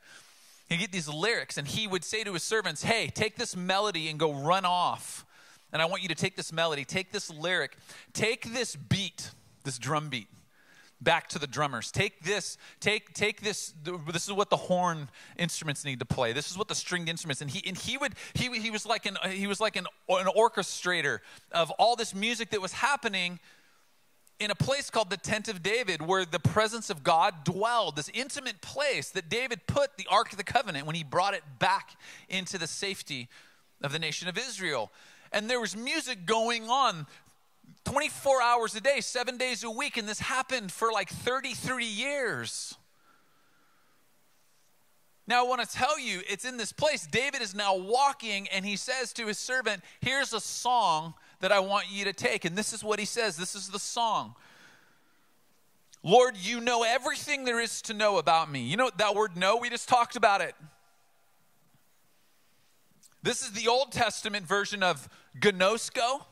He'd 0.67 0.80
get 0.80 0.91
these 0.91 1.08
lyrics, 1.08 1.58
and 1.58 1.65
he 1.65 1.88
would 1.88 2.04
say 2.04 2.26
to 2.26 2.34
his 2.34 2.43
servants, 2.43 2.84
"Hey, 2.84 3.08
take 3.08 3.38
this 3.38 3.56
melody 3.56 4.10
and 4.10 4.19
go 4.19 4.34
run 4.34 4.65
off. 4.65 5.26
And 5.71 5.82
I 5.82 5.86
want 5.86 6.02
you 6.02 6.10
to 6.10 6.15
take 6.15 6.36
this 6.36 6.52
melody, 6.52 6.84
take 6.84 7.13
this 7.13 7.30
lyric, 7.30 7.78
take 8.12 8.54
this 8.54 8.76
beat, 8.76 9.32
this 9.63 9.78
drum 9.78 10.10
be." 10.10 10.28
Back 11.02 11.28
to 11.30 11.40
the 11.40 11.48
drummers. 11.48 11.92
Take 11.92 12.24
this, 12.24 12.58
take 12.80 13.14
take 13.14 13.42
this. 13.42 13.74
This 14.12 14.28
is 14.28 14.34
what 14.34 14.50
the 14.50 14.58
horn 14.58 15.10
instruments 15.38 15.84
need 15.84 16.00
to 16.00 16.06
play. 16.06 16.34
This 16.34 16.52
is 16.52 16.58
what 16.58 16.68
the 16.68 16.76
stringed 16.76 17.10
instruments. 17.10 17.42
And 17.42 17.50
he 17.50 17.68
and 17.68 17.78
he 17.78 17.98
would 17.98 18.14
he 18.34 18.50
he 18.60 18.72
was 18.72 18.86
like 18.86 19.06
an 19.06 19.18
he 19.30 19.48
was 19.48 19.60
like 19.60 19.76
an 19.76 19.88
an 20.10 20.28
orchestrator 20.28 21.20
of 21.52 21.72
all 21.72 21.96
this 21.96 22.14
music 22.14 22.52
that 22.52 22.62
was 22.62 22.74
happening 22.74 23.40
in 24.40 24.50
a 24.50 24.56
place 24.56 24.90
called 24.90 25.12
the 25.12 25.18
tent 25.18 25.48
of 25.48 25.62
David, 25.62 26.02
where 26.02 26.26
the 26.26 26.40
presence 26.40 26.90
of 26.90 27.04
God 27.04 27.44
dwelled. 27.44 27.96
This 27.96 28.10
intimate 28.12 28.60
place 28.60 29.12
that 29.12 29.30
David 29.30 29.68
put 29.68 29.98
the 29.98 30.08
ark 30.10 30.32
of 30.32 30.38
the 30.38 30.44
covenant 30.44 30.88
when 30.88 30.96
he 30.96 31.04
brought 31.04 31.36
it 31.36 31.44
back 31.60 31.92
into 32.28 32.58
the 32.58 32.66
safety 32.66 33.30
of 33.84 33.92
the 33.92 34.00
nation 34.00 34.28
of 34.28 34.38
Israel. 34.40 34.92
And 35.32 35.50
there 35.50 35.62
was 35.62 35.78
music 35.78 36.26
going 36.26 36.70
on 36.70 37.06
24 37.86 38.41
hours 38.41 38.76
a 38.76 38.82
day, 38.82 39.02
seven 39.02 39.38
days 39.38 39.63
a 39.63 39.70
week, 39.70 39.98
and 39.98 40.08
this 40.08 40.20
happened 40.20 40.72
for 40.72 40.91
like 40.91 41.10
33 41.10 41.86
years. 41.86 42.76
Now, 45.28 45.46
I 45.46 45.48
want 45.48 45.62
to 45.62 45.67
tell 45.67 46.00
you, 46.00 46.22
it's 46.30 46.46
in 46.46 46.58
this 46.58 46.74
place. 46.74 47.08
David 47.08 47.41
is 47.41 47.56
now 47.56 47.76
walking, 47.76 48.48
and 48.50 48.65
he 48.65 48.76
says 48.76 49.13
to 49.13 49.28
his 49.28 49.38
servant, 49.38 49.82
Here's 50.02 50.34
a 50.34 50.41
song 50.41 51.13
that 51.39 51.52
I 51.52 51.60
want 51.60 51.86
you 51.91 52.06
to 52.06 52.13
take. 52.13 52.46
And 52.46 52.56
this 52.56 52.74
is 52.74 52.84
what 52.84 53.00
he 53.00 53.06
says 53.06 53.38
this 53.38 53.56
is 53.56 53.70
the 53.70 53.80
song. 53.80 54.36
Lord, 56.04 56.36
you 56.36 56.60
know 56.60 56.84
everything 56.84 57.46
there 57.46 57.60
is 57.60 57.82
to 57.84 57.94
know 57.94 58.17
about 58.17 58.52
me. 58.52 58.62
You 58.62 58.78
know 58.78 58.89
that 58.98 59.15
word 59.15 59.38
know? 59.38 59.58
We 59.58 59.70
just 59.70 59.88
talked 59.88 60.15
about 60.15 60.41
it. 60.41 60.56
This 63.24 63.44
is 63.44 63.52
the 63.52 63.67
Old 63.67 63.91
Testament 63.91 64.48
version 64.48 64.82
of 64.82 65.08
gnosko. 65.39 66.26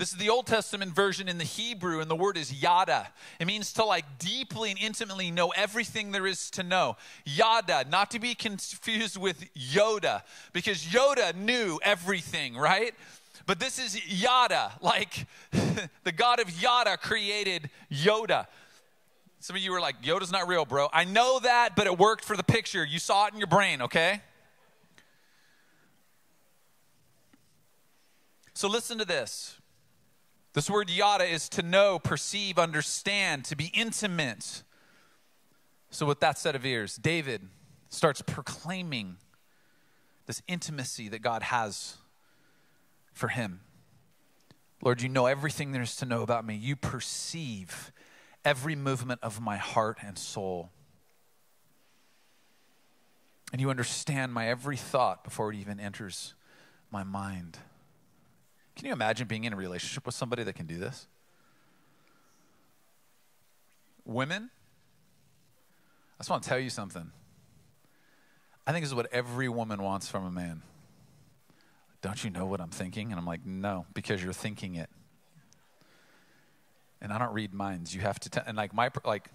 This 0.00 0.12
is 0.12 0.16
the 0.16 0.30
Old 0.30 0.46
Testament 0.46 0.94
version 0.94 1.28
in 1.28 1.36
the 1.36 1.44
Hebrew, 1.44 2.00
and 2.00 2.10
the 2.10 2.16
word 2.16 2.38
is 2.38 2.62
yada. 2.62 3.08
It 3.38 3.46
means 3.46 3.70
to 3.74 3.84
like 3.84 4.18
deeply 4.18 4.70
and 4.70 4.80
intimately 4.80 5.30
know 5.30 5.50
everything 5.50 6.10
there 6.10 6.26
is 6.26 6.50
to 6.52 6.62
know. 6.62 6.96
Yada, 7.26 7.84
not 7.86 8.10
to 8.12 8.18
be 8.18 8.34
confused 8.34 9.18
with 9.18 9.44
Yoda, 9.52 10.22
because 10.54 10.84
Yoda 10.84 11.34
knew 11.34 11.78
everything, 11.82 12.56
right? 12.56 12.94
But 13.44 13.60
this 13.60 13.78
is 13.78 14.00
Yada, 14.10 14.72
like 14.80 15.26
the 16.04 16.12
God 16.12 16.40
of 16.40 16.48
Yada 16.62 16.96
created 16.96 17.68
Yoda. 17.92 18.46
Some 19.40 19.54
of 19.54 19.60
you 19.60 19.70
were 19.70 19.82
like, 19.82 20.00
Yoda's 20.00 20.32
not 20.32 20.48
real, 20.48 20.64
bro. 20.64 20.88
I 20.94 21.04
know 21.04 21.40
that, 21.40 21.76
but 21.76 21.86
it 21.86 21.98
worked 21.98 22.24
for 22.24 22.38
the 22.38 22.42
picture. 22.42 22.86
You 22.86 23.00
saw 23.00 23.26
it 23.26 23.34
in 23.34 23.38
your 23.38 23.48
brain, 23.48 23.82
okay? 23.82 24.22
So 28.54 28.66
listen 28.66 28.96
to 28.96 29.04
this. 29.04 29.58
This 30.52 30.68
word 30.68 30.90
yada 30.90 31.24
is 31.24 31.48
to 31.50 31.62
know, 31.62 31.98
perceive, 31.98 32.58
understand, 32.58 33.44
to 33.46 33.56
be 33.56 33.70
intimate. 33.72 34.62
So, 35.90 36.06
with 36.06 36.20
that 36.20 36.38
set 36.38 36.56
of 36.56 36.66
ears, 36.66 36.96
David 36.96 37.42
starts 37.88 38.22
proclaiming 38.22 39.16
this 40.26 40.42
intimacy 40.48 41.08
that 41.08 41.20
God 41.22 41.42
has 41.42 41.96
for 43.12 43.28
him. 43.28 43.60
Lord, 44.82 45.02
you 45.02 45.08
know 45.08 45.26
everything 45.26 45.72
there 45.72 45.82
is 45.82 45.96
to 45.96 46.06
know 46.06 46.22
about 46.22 46.44
me. 46.44 46.56
You 46.56 46.74
perceive 46.74 47.92
every 48.44 48.74
movement 48.74 49.20
of 49.22 49.40
my 49.40 49.56
heart 49.56 49.98
and 50.02 50.16
soul. 50.16 50.70
And 53.52 53.60
you 53.60 53.70
understand 53.70 54.32
my 54.32 54.48
every 54.48 54.76
thought 54.76 55.24
before 55.24 55.52
it 55.52 55.56
even 55.56 55.78
enters 55.78 56.34
my 56.90 57.04
mind. 57.04 57.58
Can 58.80 58.86
you 58.86 58.94
imagine 58.94 59.26
being 59.26 59.44
in 59.44 59.52
a 59.52 59.56
relationship 59.56 60.06
with 60.06 60.14
somebody 60.14 60.42
that 60.42 60.54
can 60.54 60.64
do 60.64 60.78
this? 60.78 61.06
Women, 64.06 64.48
I 66.18 66.22
just 66.22 66.30
want 66.30 66.42
to 66.44 66.48
tell 66.48 66.58
you 66.58 66.70
something. 66.70 67.10
I 68.66 68.72
think 68.72 68.82
this 68.82 68.88
is 68.88 68.94
what 68.94 69.12
every 69.12 69.50
woman 69.50 69.82
wants 69.82 70.08
from 70.08 70.24
a 70.24 70.30
man. 70.30 70.62
Don't 72.00 72.24
you 72.24 72.30
know 72.30 72.46
what 72.46 72.62
I'm 72.62 72.70
thinking? 72.70 73.10
And 73.12 73.20
I'm 73.20 73.26
like, 73.26 73.44
no, 73.44 73.84
because 73.92 74.24
you're 74.24 74.32
thinking 74.32 74.76
it. 74.76 74.88
And 77.02 77.12
I 77.12 77.18
don't 77.18 77.34
read 77.34 77.52
minds. 77.52 77.94
You 77.94 78.00
have 78.00 78.18
to 78.20 78.30
tell, 78.30 78.44
and 78.46 78.56
like 78.56 78.72
my, 78.72 78.88
like, 79.04 79.28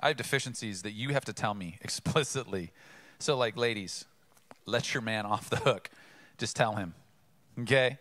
I 0.00 0.08
have 0.08 0.16
deficiencies 0.16 0.80
that 0.84 0.92
you 0.92 1.10
have 1.10 1.26
to 1.26 1.34
tell 1.34 1.52
me 1.52 1.76
explicitly. 1.82 2.72
So, 3.18 3.36
like, 3.36 3.58
ladies, 3.58 4.06
let 4.64 4.94
your 4.94 5.02
man 5.02 5.26
off 5.26 5.50
the 5.50 5.56
hook. 5.56 5.90
Just 6.38 6.56
tell 6.56 6.76
him, 6.76 6.94
okay? 7.60 7.98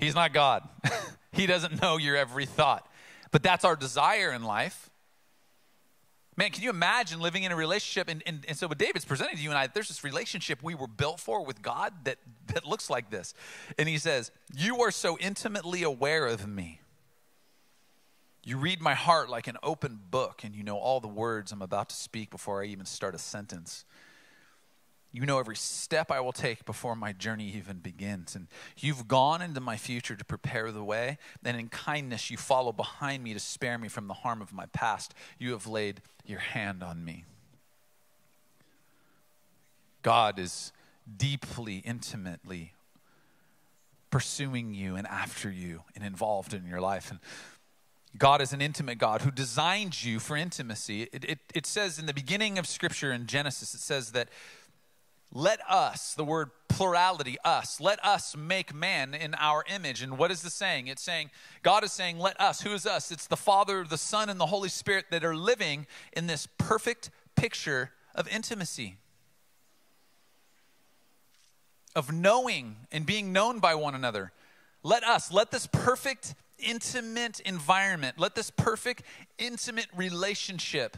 He's 0.00 0.14
not 0.14 0.32
God. 0.32 0.66
he 1.32 1.46
doesn't 1.46 1.80
know 1.80 1.98
your 1.98 2.16
every 2.16 2.46
thought. 2.46 2.86
But 3.30 3.42
that's 3.42 3.64
our 3.64 3.76
desire 3.76 4.32
in 4.32 4.42
life. 4.42 4.90
Man, 6.36 6.50
can 6.50 6.62
you 6.62 6.70
imagine 6.70 7.20
living 7.20 7.42
in 7.42 7.52
a 7.52 7.56
relationship? 7.56 8.08
And, 8.08 8.22
and, 8.24 8.44
and 8.48 8.56
so, 8.56 8.66
what 8.66 8.78
David's 8.78 9.04
presenting 9.04 9.36
to 9.36 9.42
you 9.42 9.50
and 9.50 9.58
I, 9.58 9.66
there's 9.66 9.88
this 9.88 10.02
relationship 10.02 10.62
we 10.62 10.74
were 10.74 10.86
built 10.86 11.20
for 11.20 11.44
with 11.44 11.60
God 11.60 11.92
that, 12.04 12.16
that 12.46 12.64
looks 12.64 12.88
like 12.88 13.10
this. 13.10 13.34
And 13.78 13.88
he 13.88 13.98
says, 13.98 14.30
You 14.56 14.80
are 14.82 14.90
so 14.90 15.18
intimately 15.18 15.82
aware 15.82 16.26
of 16.26 16.48
me. 16.48 16.80
You 18.42 18.56
read 18.56 18.80
my 18.80 18.94
heart 18.94 19.28
like 19.28 19.48
an 19.48 19.58
open 19.62 20.00
book, 20.10 20.42
and 20.42 20.54
you 20.54 20.62
know 20.62 20.78
all 20.78 21.00
the 21.00 21.08
words 21.08 21.52
I'm 21.52 21.60
about 21.60 21.90
to 21.90 21.96
speak 21.96 22.30
before 22.30 22.62
I 22.62 22.66
even 22.66 22.86
start 22.86 23.14
a 23.14 23.18
sentence. 23.18 23.84
You 25.12 25.26
know 25.26 25.38
every 25.40 25.56
step 25.56 26.10
I 26.10 26.20
will 26.20 26.32
take 26.32 26.64
before 26.64 26.94
my 26.94 27.12
journey 27.12 27.52
even 27.56 27.78
begins. 27.78 28.36
And 28.36 28.46
you've 28.78 29.08
gone 29.08 29.42
into 29.42 29.60
my 29.60 29.76
future 29.76 30.14
to 30.14 30.24
prepare 30.24 30.70
the 30.70 30.84
way. 30.84 31.18
And 31.44 31.58
in 31.58 31.68
kindness, 31.68 32.30
you 32.30 32.36
follow 32.36 32.72
behind 32.72 33.24
me 33.24 33.34
to 33.34 33.40
spare 33.40 33.76
me 33.76 33.88
from 33.88 34.06
the 34.06 34.14
harm 34.14 34.40
of 34.40 34.52
my 34.52 34.66
past. 34.66 35.14
You 35.38 35.52
have 35.52 35.66
laid 35.66 36.00
your 36.24 36.38
hand 36.38 36.82
on 36.82 37.04
me. 37.04 37.24
God 40.02 40.38
is 40.38 40.72
deeply, 41.16 41.78
intimately 41.78 42.72
pursuing 44.10 44.74
you 44.74 44.96
and 44.96 45.06
after 45.06 45.50
you 45.50 45.82
and 45.94 46.04
involved 46.04 46.52
in 46.52 46.66
your 46.66 46.80
life. 46.80 47.10
And 47.10 47.20
God 48.18 48.40
is 48.42 48.52
an 48.52 48.60
intimate 48.60 48.98
God 48.98 49.22
who 49.22 49.30
designed 49.30 50.02
you 50.02 50.18
for 50.18 50.36
intimacy. 50.36 51.02
It, 51.12 51.24
it, 51.24 51.38
it 51.54 51.66
says 51.66 51.98
in 51.98 52.06
the 52.06 52.14
beginning 52.14 52.58
of 52.58 52.66
Scripture 52.66 53.12
in 53.12 53.26
Genesis, 53.26 53.72
it 53.72 53.80
says 53.80 54.10
that 54.12 54.28
let 55.32 55.60
us, 55.68 56.14
the 56.14 56.24
word 56.24 56.50
plurality, 56.68 57.36
us, 57.44 57.80
let 57.80 58.04
us 58.04 58.36
make 58.36 58.74
man 58.74 59.14
in 59.14 59.34
our 59.34 59.64
image. 59.72 60.02
And 60.02 60.18
what 60.18 60.30
is 60.30 60.42
the 60.42 60.50
saying? 60.50 60.88
It's 60.88 61.02
saying, 61.02 61.30
God 61.62 61.84
is 61.84 61.92
saying, 61.92 62.18
let 62.18 62.40
us. 62.40 62.62
Who 62.62 62.72
is 62.72 62.86
us? 62.86 63.12
It's 63.12 63.26
the 63.26 63.36
Father, 63.36 63.84
the 63.84 63.98
Son, 63.98 64.28
and 64.28 64.40
the 64.40 64.46
Holy 64.46 64.68
Spirit 64.68 65.06
that 65.10 65.24
are 65.24 65.36
living 65.36 65.86
in 66.12 66.26
this 66.26 66.48
perfect 66.58 67.10
picture 67.36 67.90
of 68.14 68.26
intimacy, 68.28 68.96
of 71.94 72.12
knowing 72.12 72.76
and 72.90 73.06
being 73.06 73.32
known 73.32 73.60
by 73.60 73.74
one 73.74 73.94
another. 73.94 74.32
Let 74.82 75.04
us, 75.04 75.32
let 75.32 75.50
this 75.50 75.66
perfect, 75.66 76.34
intimate 76.58 77.40
environment, 77.40 78.18
let 78.18 78.34
this 78.34 78.50
perfect, 78.50 79.02
intimate 79.38 79.88
relationship 79.94 80.96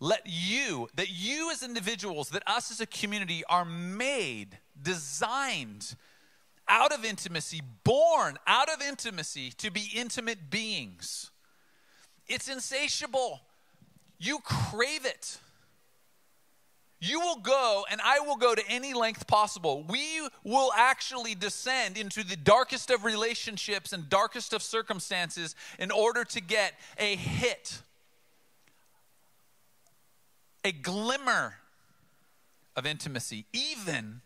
let 0.00 0.22
you, 0.24 0.88
that 0.94 1.10
you 1.10 1.50
as 1.52 1.62
individuals, 1.62 2.30
that 2.30 2.42
us 2.46 2.70
as 2.70 2.80
a 2.80 2.86
community 2.86 3.44
are 3.48 3.66
made, 3.66 4.58
designed 4.82 5.94
out 6.66 6.92
of 6.92 7.04
intimacy, 7.04 7.60
born 7.84 8.38
out 8.46 8.72
of 8.72 8.80
intimacy 8.80 9.50
to 9.58 9.70
be 9.70 9.90
intimate 9.94 10.50
beings. 10.50 11.30
It's 12.26 12.48
insatiable. 12.48 13.42
You 14.18 14.38
crave 14.38 15.04
it. 15.04 15.38
You 17.02 17.18
will 17.18 17.36
go, 17.36 17.84
and 17.90 18.00
I 18.04 18.20
will 18.20 18.36
go 18.36 18.54
to 18.54 18.62
any 18.68 18.92
length 18.92 19.26
possible. 19.26 19.84
We 19.88 20.28
will 20.44 20.70
actually 20.76 21.34
descend 21.34 21.96
into 21.96 22.22
the 22.22 22.36
darkest 22.36 22.90
of 22.90 23.04
relationships 23.04 23.92
and 23.92 24.08
darkest 24.08 24.52
of 24.52 24.62
circumstances 24.62 25.54
in 25.78 25.90
order 25.90 26.24
to 26.24 26.40
get 26.40 26.74
a 26.98 27.16
hit 27.16 27.80
a 30.64 30.72
glimmer 30.72 31.54
of 32.76 32.86
intimacy, 32.86 33.46
even, 33.52 34.20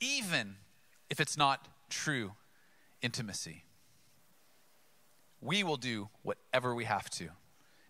even 0.00 0.56
if 1.10 1.20
it's 1.20 1.36
not 1.36 1.68
true 1.88 2.32
intimacy. 3.02 3.64
We 5.40 5.62
will 5.62 5.76
do 5.76 6.08
whatever 6.22 6.74
we 6.74 6.84
have 6.84 7.10
to. 7.10 7.28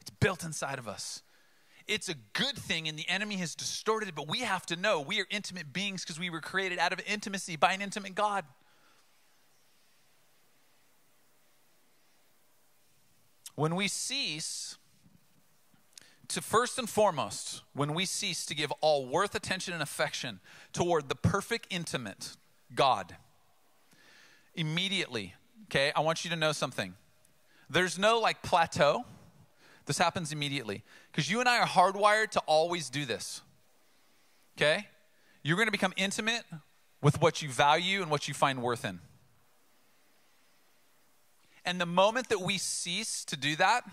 It's 0.00 0.10
built 0.10 0.44
inside 0.44 0.78
of 0.78 0.88
us. 0.88 1.22
It's 1.86 2.08
a 2.08 2.14
good 2.32 2.56
thing, 2.56 2.88
and 2.88 2.98
the 2.98 3.08
enemy 3.08 3.36
has 3.36 3.54
distorted 3.54 4.08
it, 4.08 4.14
but 4.14 4.28
we 4.28 4.40
have 4.40 4.64
to 4.66 4.76
know 4.76 5.00
we 5.00 5.20
are 5.20 5.26
intimate 5.30 5.72
beings 5.72 6.02
because 6.02 6.18
we 6.18 6.30
were 6.30 6.40
created 6.40 6.78
out 6.78 6.92
of 6.92 7.00
intimacy 7.06 7.56
by 7.56 7.72
an 7.72 7.82
intimate 7.82 8.14
God. 8.14 8.44
When 13.54 13.76
we 13.76 13.86
cease 13.86 14.78
to 16.34 16.42
first 16.42 16.78
and 16.78 16.88
foremost, 16.88 17.62
when 17.74 17.94
we 17.94 18.04
cease 18.04 18.44
to 18.46 18.54
give 18.54 18.72
all 18.80 19.06
worth, 19.06 19.34
attention, 19.36 19.72
and 19.72 19.82
affection 19.82 20.40
toward 20.72 21.08
the 21.08 21.14
perfect, 21.14 21.68
intimate 21.70 22.36
God, 22.74 23.16
immediately, 24.56 25.34
okay, 25.64 25.92
I 25.94 26.00
want 26.00 26.24
you 26.24 26.30
to 26.30 26.36
know 26.36 26.50
something. 26.52 26.94
There's 27.70 27.98
no 27.98 28.18
like 28.18 28.42
plateau. 28.42 29.04
This 29.86 29.96
happens 29.96 30.32
immediately 30.32 30.82
because 31.10 31.30
you 31.30 31.38
and 31.38 31.48
I 31.48 31.58
are 31.60 31.66
hardwired 31.66 32.30
to 32.30 32.40
always 32.40 32.90
do 32.90 33.04
this, 33.04 33.40
okay? 34.56 34.88
You're 35.42 35.56
going 35.56 35.68
to 35.68 35.72
become 35.72 35.92
intimate 35.96 36.42
with 37.00 37.20
what 37.22 37.42
you 37.42 37.48
value 37.48 38.02
and 38.02 38.10
what 38.10 38.26
you 38.26 38.34
find 38.34 38.60
worth 38.60 38.84
in. 38.84 38.98
And 41.64 41.80
the 41.80 41.86
moment 41.86 42.28
that 42.30 42.40
we 42.40 42.58
cease 42.58 43.24
to 43.26 43.36
do 43.36 43.54
that, 43.56 43.84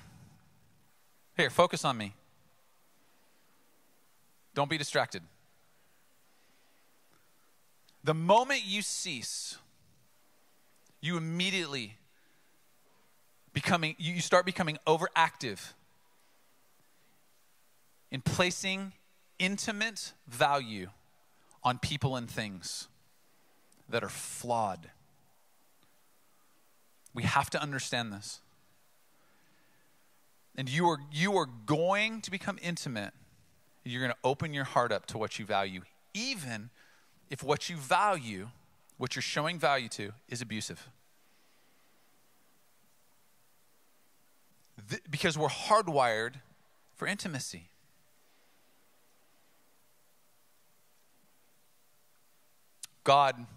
here, 1.38 1.50
focus 1.50 1.86
on 1.86 1.98
me. 1.98 2.16
Don't 4.54 4.70
be 4.70 4.78
distracted. 4.78 5.24
The 8.04 8.14
moment 8.14 8.62
you 8.66 8.82
cease, 8.82 9.58
you 11.02 11.18
immediately 11.18 11.98
becoming 13.54 13.96
you 13.98 14.20
start 14.22 14.46
becoming 14.46 14.78
overactive 14.88 15.74
in 18.12 18.22
placing 18.22 18.94
intimate 19.40 20.14
value 20.28 20.90
on 21.64 21.78
people 21.80 22.16
and 22.16 22.30
things 22.30 22.88
that 23.90 24.04
are 24.04 24.10
flawed. 24.10 24.90
We 27.14 27.24
have 27.24 27.50
to 27.52 27.62
understand 27.62 28.14
this. 28.14 28.40
And 30.56 30.70
you 30.70 30.88
are 30.88 31.00
you 31.12 31.38
are 31.38 31.48
going 31.66 32.22
to 32.22 32.32
become 32.32 32.58
intimate 32.62 33.14
you're 33.84 34.02
going 34.02 34.14
to 34.14 34.18
open 34.24 34.54
your 34.54 34.64
heart 34.64 34.92
up 34.92 35.06
to 35.08 35.18
what 35.18 35.40
you 35.40 35.46
value, 35.46 35.82
even 36.14 36.70
if 37.30 37.44
what 37.44 37.70
you 37.70 37.78
value, 37.78 38.50
what 38.98 39.16
you're 39.16 39.22
showing 39.22 39.58
value 39.58 39.90
to, 39.90 40.12
is 40.30 40.42
abusive. 40.42 40.88
Th- 44.90 45.02
because 45.10 45.38
we're 45.38 45.48
hardwired 45.48 46.36
for 46.96 47.08
intimacy. 47.08 47.70
God 53.04 53.48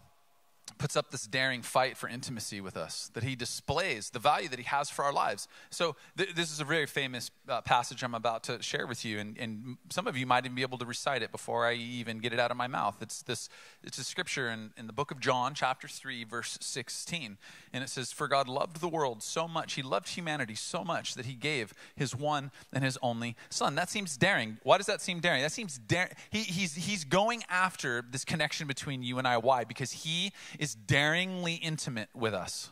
puts 0.79 0.97
up 0.97 1.11
this 1.11 1.27
daring 1.27 1.63
fight 1.63 1.97
for 1.97 2.09
intimacy 2.09 2.61
with 2.61 2.77
us, 2.77 3.11
that 3.15 3.23
he 3.23 3.37
displays 3.37 4.11
the 4.11 4.19
value 4.19 4.49
that 4.49 4.59
he 4.59 4.65
has 4.65 4.91
for 4.91 5.05
our 5.05 5.13
lives. 5.13 5.49
So, 5.71 5.97
th- 6.17 6.35
this 6.35 6.53
is 6.53 6.61
a 6.61 6.65
very 6.65 6.87
famous 6.87 7.31
uh, 7.49 7.61
passage 7.61 8.03
I'm 8.03 8.15
about 8.15 8.45
to 8.45 8.63
share 8.63 8.87
with 8.87 9.05
you, 9.05 9.19
and, 9.19 9.37
and, 9.39 9.77
some 9.91 10.07
of 10.07 10.17
you 10.17 10.27
might 10.27 10.45
even 10.45 10.55
be 10.55 10.63
able 10.63 10.79
to 10.79 10.87
recite 10.87 11.23
it 11.23 11.31
before 11.31 11.67
I 11.67 11.75
even 11.75 12.19
get 12.19 12.33
it 12.33 12.41
out 12.41 12.51
of 12.51 12.57
my 12.57 12.67
mouth. 12.67 12.97
It's 13.01 13.23
this 13.23 13.49
it's 13.83 13.99
a 13.99 14.05
scripture 14.05 14.51
in, 14.51 14.71
in 14.77 14.87
the 14.87 14.93
book 14.93 15.11
of 15.11 15.21
John, 15.21 15.55
chapter 15.55 15.89
3, 15.89 16.25
verse 16.25 16.59
16. 16.61 17.39
And 17.73 17.85
it 17.85 17.89
says, 17.89 18.13
For 18.13 18.29
God 18.29 18.49
loved 18.49 18.81
the 18.81 18.89
world 18.89 19.23
so 19.23 19.47
much, 19.47 19.75
he 19.75 19.83
loved 19.83 20.09
humanity 20.09 20.55
so 20.55 20.85
much 20.85 21.15
that 21.15 21.27
he 21.27 21.35
gave 21.35 21.75
his 21.95 22.15
one 22.15 22.51
and 22.73 22.83
his 22.83 22.99
only 23.03 23.37
son. 23.51 23.75
That 23.75 23.91
seems 23.91 24.17
daring. 24.17 24.59
Why 24.63 24.79
does 24.79 24.87
that 24.87 25.01
seem 25.01 25.21
daring? 25.21 25.43
That 25.43 25.53
seems 25.53 25.79
daring. 25.79 26.13
He, 26.31 26.41
he's, 26.41 26.75
he's 26.75 27.05
going 27.05 27.43
after 27.49 28.03
this 28.09 28.25
connection 28.25 28.67
between 28.67 29.03
you 29.03 29.19
and 29.19 29.29
I. 29.29 29.39
Why? 29.39 29.65
Because 29.65 29.93
he 29.93 30.33
daringly 30.73 31.55
intimate 31.55 32.11
with 32.15 32.33
us. 32.33 32.71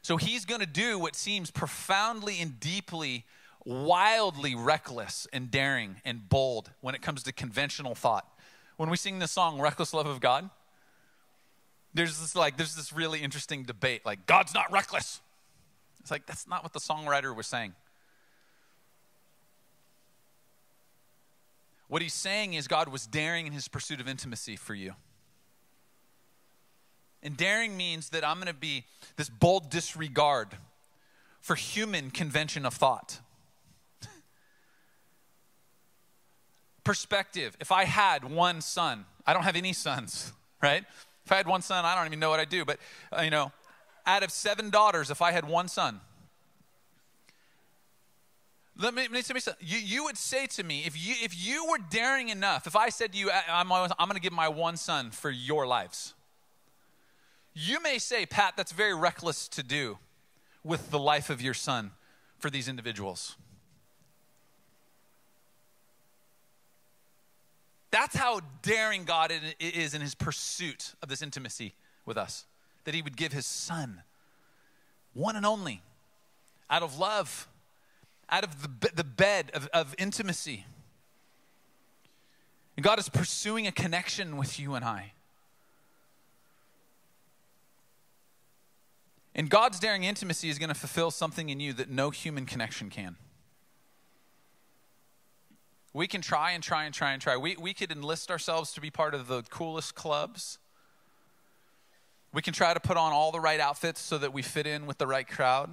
So 0.00 0.16
he's 0.16 0.44
going 0.44 0.60
to 0.60 0.66
do 0.66 0.98
what 0.98 1.16
seems 1.16 1.50
profoundly 1.50 2.40
and 2.40 2.60
deeply, 2.60 3.24
wildly 3.64 4.54
reckless 4.54 5.26
and 5.32 5.50
daring 5.50 5.96
and 6.04 6.28
bold 6.28 6.70
when 6.80 6.94
it 6.94 7.02
comes 7.02 7.24
to 7.24 7.32
conventional 7.32 7.96
thought. 7.96 8.28
When 8.76 8.88
we 8.88 8.96
sing 8.96 9.18
the 9.18 9.26
song 9.26 9.60
Reckless 9.60 9.92
Love 9.92 10.06
of 10.06 10.20
God, 10.20 10.48
there's 11.94 12.20
this 12.20 12.36
like 12.36 12.56
there's 12.56 12.74
this 12.74 12.92
really 12.92 13.20
interesting 13.20 13.62
debate 13.62 14.04
like 14.04 14.26
God's 14.26 14.52
not 14.52 14.70
reckless. 14.70 15.20
It's 16.00 16.10
like 16.10 16.26
that's 16.26 16.46
not 16.46 16.62
what 16.62 16.72
the 16.72 16.80
songwriter 16.80 17.34
was 17.34 17.46
saying. 17.46 17.74
What 21.88 22.02
he's 22.02 22.14
saying 22.14 22.54
is 22.54 22.68
God 22.68 22.88
was 22.88 23.06
daring 23.06 23.46
in 23.46 23.52
his 23.52 23.68
pursuit 23.68 24.00
of 24.00 24.08
intimacy 24.08 24.56
for 24.56 24.74
you. 24.74 24.94
And 27.24 27.36
daring 27.36 27.76
means 27.76 28.10
that 28.10 28.24
I'm 28.24 28.36
going 28.36 28.48
to 28.48 28.54
be 28.54 28.84
this 29.16 29.30
bold 29.30 29.70
disregard 29.70 30.48
for 31.40 31.56
human 31.56 32.10
convention 32.10 32.66
of 32.66 32.74
thought. 32.74 33.18
Perspective. 36.84 37.56
If 37.60 37.72
I 37.72 37.84
had 37.84 38.30
one 38.30 38.60
son, 38.60 39.06
I 39.26 39.32
don't 39.32 39.44
have 39.44 39.56
any 39.56 39.72
sons, 39.72 40.32
right? 40.62 40.84
If 41.24 41.32
I 41.32 41.36
had 41.36 41.46
one 41.46 41.62
son, 41.62 41.84
I 41.86 41.94
don't 41.96 42.06
even 42.06 42.20
know 42.20 42.30
what 42.30 42.40
I'd 42.40 42.50
do. 42.50 42.64
But, 42.64 42.78
uh, 43.16 43.22
you 43.22 43.30
know, 43.30 43.52
out 44.06 44.22
of 44.22 44.30
seven 44.30 44.68
daughters, 44.68 45.10
if 45.10 45.22
I 45.22 45.32
had 45.32 45.48
one 45.48 45.68
son, 45.68 46.00
let 48.76 48.92
me, 48.92 49.02
let 49.02 49.12
me 49.12 49.22
say 49.22 49.38
something. 49.38 49.66
You, 49.66 49.78
you 49.78 50.04
would 50.04 50.18
say 50.18 50.46
to 50.46 50.64
me, 50.64 50.82
if 50.84 50.96
you, 50.96 51.14
if 51.22 51.46
you 51.46 51.66
were 51.70 51.78
daring 51.90 52.28
enough, 52.28 52.66
if 52.66 52.74
I 52.74 52.88
said 52.88 53.12
to 53.12 53.18
you, 53.18 53.30
I'm, 53.30 53.70
I'm 53.70 53.88
going 53.98 54.14
to 54.14 54.20
give 54.20 54.32
my 54.32 54.48
one 54.48 54.76
son 54.76 55.10
for 55.10 55.30
your 55.30 55.66
lives, 55.66 56.13
you 57.54 57.80
may 57.80 57.98
say, 57.98 58.26
Pat, 58.26 58.54
that's 58.56 58.72
very 58.72 58.94
reckless 58.94 59.48
to 59.48 59.62
do 59.62 59.98
with 60.62 60.90
the 60.90 60.98
life 60.98 61.30
of 61.30 61.40
your 61.40 61.54
son 61.54 61.92
for 62.38 62.50
these 62.50 62.68
individuals. 62.68 63.36
That's 67.90 68.16
how 68.16 68.40
daring 68.62 69.04
God 69.04 69.32
is 69.60 69.94
in 69.94 70.00
his 70.00 70.16
pursuit 70.16 70.94
of 71.00 71.08
this 71.08 71.22
intimacy 71.22 71.74
with 72.04 72.18
us. 72.18 72.44
That 72.84 72.94
he 72.94 73.02
would 73.02 73.16
give 73.16 73.32
his 73.32 73.46
son, 73.46 74.02
one 75.14 75.36
and 75.36 75.46
only, 75.46 75.80
out 76.68 76.82
of 76.82 76.98
love, 76.98 77.48
out 78.28 78.44
of 78.44 78.80
the, 78.80 78.90
the 78.94 79.04
bed 79.04 79.52
of, 79.54 79.68
of 79.72 79.94
intimacy. 79.96 80.66
And 82.76 82.84
God 82.84 82.98
is 82.98 83.08
pursuing 83.08 83.66
a 83.66 83.72
connection 83.72 84.36
with 84.36 84.58
you 84.58 84.74
and 84.74 84.84
I. 84.84 85.13
And 89.34 89.50
God's 89.50 89.80
daring 89.80 90.04
intimacy 90.04 90.48
is 90.48 90.58
going 90.58 90.68
to 90.68 90.74
fulfill 90.74 91.10
something 91.10 91.48
in 91.48 91.58
you 91.58 91.72
that 91.74 91.90
no 91.90 92.10
human 92.10 92.46
connection 92.46 92.88
can. 92.88 93.16
We 95.92 96.06
can 96.06 96.20
try 96.20 96.52
and 96.52 96.62
try 96.62 96.84
and 96.84 96.94
try 96.94 97.12
and 97.12 97.22
try. 97.22 97.36
We, 97.36 97.56
we 97.56 97.74
could 97.74 97.90
enlist 97.90 98.30
ourselves 98.30 98.72
to 98.72 98.80
be 98.80 98.90
part 98.90 99.14
of 99.14 99.28
the 99.28 99.42
coolest 99.42 99.94
clubs. 99.94 100.58
We 102.32 102.42
can 102.42 102.52
try 102.52 102.74
to 102.74 102.80
put 102.80 102.96
on 102.96 103.12
all 103.12 103.30
the 103.32 103.40
right 103.40 103.60
outfits 103.60 104.00
so 104.00 104.18
that 104.18 104.32
we 104.32 104.42
fit 104.42 104.66
in 104.66 104.86
with 104.86 104.98
the 104.98 105.06
right 105.06 105.26
crowd. 105.26 105.70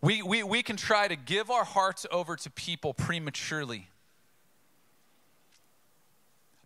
We, 0.00 0.22
we, 0.22 0.42
we 0.42 0.62
can 0.62 0.76
try 0.76 1.06
to 1.06 1.16
give 1.16 1.50
our 1.50 1.64
hearts 1.64 2.06
over 2.10 2.34
to 2.36 2.50
people 2.50 2.92
prematurely 2.92 3.88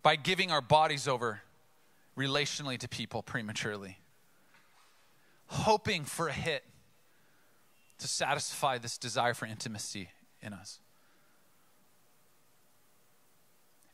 by 0.01 0.15
giving 0.15 0.51
our 0.51 0.61
bodies 0.61 1.07
over 1.07 1.41
relationally 2.17 2.77
to 2.79 2.87
people 2.87 3.21
prematurely, 3.21 3.99
hoping 5.47 6.03
for 6.03 6.27
a 6.27 6.33
hit 6.33 6.63
to 7.99 8.07
satisfy 8.07 8.77
this 8.77 8.97
desire 8.97 9.33
for 9.33 9.45
intimacy 9.45 10.09
in 10.41 10.53
us. 10.53 10.79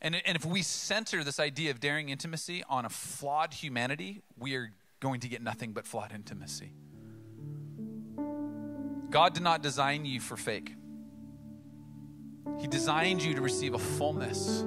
And, 0.01 0.21
and 0.25 0.35
if 0.35 0.45
we 0.45 0.61
center 0.61 1.23
this 1.23 1.39
idea 1.39 1.71
of 1.71 1.79
daring 1.79 2.09
intimacy 2.09 2.63
on 2.69 2.85
a 2.85 2.89
flawed 2.89 3.53
humanity, 3.53 4.21
we 4.37 4.55
are 4.55 4.73
going 4.99 5.21
to 5.21 5.29
get 5.29 5.41
nothing 5.41 5.71
but 5.71 5.85
flawed 5.85 6.11
intimacy. 6.13 6.73
God 9.09 9.33
did 9.33 9.43
not 9.43 9.61
design 9.61 10.05
you 10.05 10.19
for 10.19 10.35
fake. 10.35 10.73
He 12.59 12.67
designed 12.67 13.23
you 13.23 13.35
to 13.35 13.41
receive 13.41 13.73
a 13.73 13.79
fullness, 13.79 14.65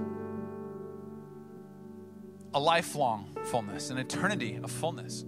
a 2.55 2.61
lifelong 2.61 3.37
fullness, 3.45 3.91
an 3.91 3.99
eternity 3.99 4.59
of 4.63 4.71
fullness 4.71 5.25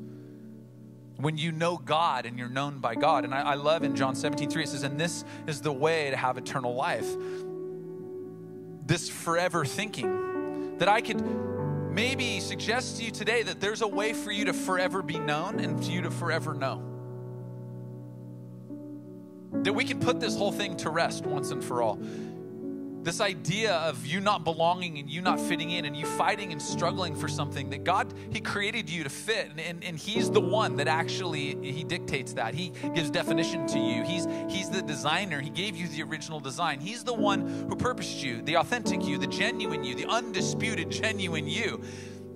when 1.19 1.37
you 1.37 1.51
know 1.51 1.77
God 1.77 2.27
and 2.27 2.39
you're 2.39 2.49
known 2.49 2.79
by 2.79 2.95
God. 2.95 3.25
And 3.25 3.35
I, 3.35 3.41
I, 3.41 3.55
love 3.55 3.83
in 3.83 3.97
John 3.97 4.15
17, 4.15 4.49
3, 4.49 4.63
it 4.63 4.69
says, 4.69 4.85
And 4.85 4.99
this 4.99 5.25
is 5.47 5.61
the 5.61 5.73
way 5.73 6.11
to 6.11 6.17
have 6.17 6.39
eternal 6.39 6.75
life. 6.75 7.09
This 8.87 9.09
forever 9.09 9.65
thinking 9.65 10.79
that 10.79 10.89
I 10.89 11.01
could 11.01 11.21
maybe 11.91 12.39
suggest 12.39 12.99
to 12.99 13.05
you 13.05 13.11
today 13.11 13.43
that 13.43 13.61
there's 13.61 13.83
a 13.83 13.89
way 13.89 14.13
for 14.13 14.31
you 14.31 14.45
to 14.45 14.53
forever 14.53 15.03
be 15.03 15.19
known 15.19 15.59
and 15.59 15.85
for 15.85 15.91
you 15.91 16.03
to 16.03 16.11
forever 16.11 16.55
know. 16.55 16.85
That 19.65 19.73
we 19.73 19.85
can 19.85 19.99
put 19.99 20.21
this 20.21 20.37
whole 20.37 20.53
thing 20.53 20.77
to 20.79 20.91
rest 20.91 21.27
once 21.27 21.51
and 21.51 21.65
for 21.65 21.83
all 21.83 21.99
this 23.03 23.21
idea 23.21 23.75
of 23.75 24.05
you 24.05 24.21
not 24.21 24.45
belonging 24.45 24.99
and 24.99 25.09
you 25.09 25.21
not 25.21 25.41
fitting 25.41 25.71
in 25.71 25.85
and 25.85 25.97
you 25.97 26.05
fighting 26.05 26.53
and 26.53 26.61
struggling 26.61 27.15
for 27.15 27.29
something 27.29 27.71
that 27.71 27.85
god 27.85 28.13
he 28.31 28.41
created 28.41 28.91
you 28.91 29.05
to 29.05 29.11
fit 29.11 29.51
and, 29.51 29.61
and, 29.61 29.85
and, 29.85 29.99
he's 29.99 30.31
the 30.31 30.41
one 30.41 30.77
that 30.77 30.89
actually 30.89 31.57
he 31.63 31.85
dictates 31.85 32.33
that. 32.35 32.55
He 32.55 32.73
gives 32.95 33.11
definition 33.11 33.67
to 33.69 33.79
you. 33.79 34.03
He's 34.03 34.27
he's 34.49 34.71
the 34.71 34.83
designer. 34.83 35.41
He 35.41 35.51
gave 35.51 35.77
you 35.77 35.89
the 35.89 36.03
original 36.03 36.41
design. 36.41 36.81
He's 36.81 37.05
the 37.05 37.15
one 37.15 37.47
who 37.69 37.77
purposed 37.77 38.23
you 38.23 38.43
the 38.43 38.57
authentic 38.57 39.05
you 39.05 39.19
the 39.19 39.27
genuine 39.27 39.85
you 39.85 39.95
the 39.95 40.07
undisputed 40.07 40.91
genuine 40.91 41.47
you. 41.47 41.83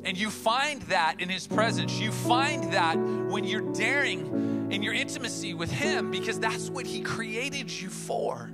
And 0.04 0.18
you 0.18 0.30
find 0.30 0.82
that 0.82 1.20
in 1.20 1.28
his 1.28 1.46
presence. 1.46 1.98
You 1.98 2.10
find 2.10 2.72
that 2.72 2.96
when 2.96 3.44
you're 3.44 3.72
daring 3.72 4.68
in 4.70 4.82
your 4.82 4.94
intimacy 4.94 5.54
with 5.54 5.70
him 5.70 6.10
because 6.10 6.40
that's 6.40 6.70
what 6.70 6.86
he 6.86 7.00
created 7.00 7.70
you 7.70 7.88
for 7.88 8.51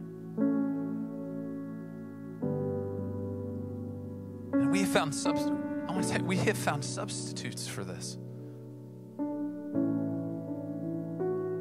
we 4.70 4.80
have 4.80 4.88
found 4.88 5.14
substitutes. 5.14 5.56
I 5.88 5.92
want 5.92 6.02
to 6.02 6.08
say 6.08 6.18
we 6.18 6.36
have 6.36 6.58
found 6.58 6.84
substitutes 6.84 7.66
for 7.66 7.84
this. 7.84 8.18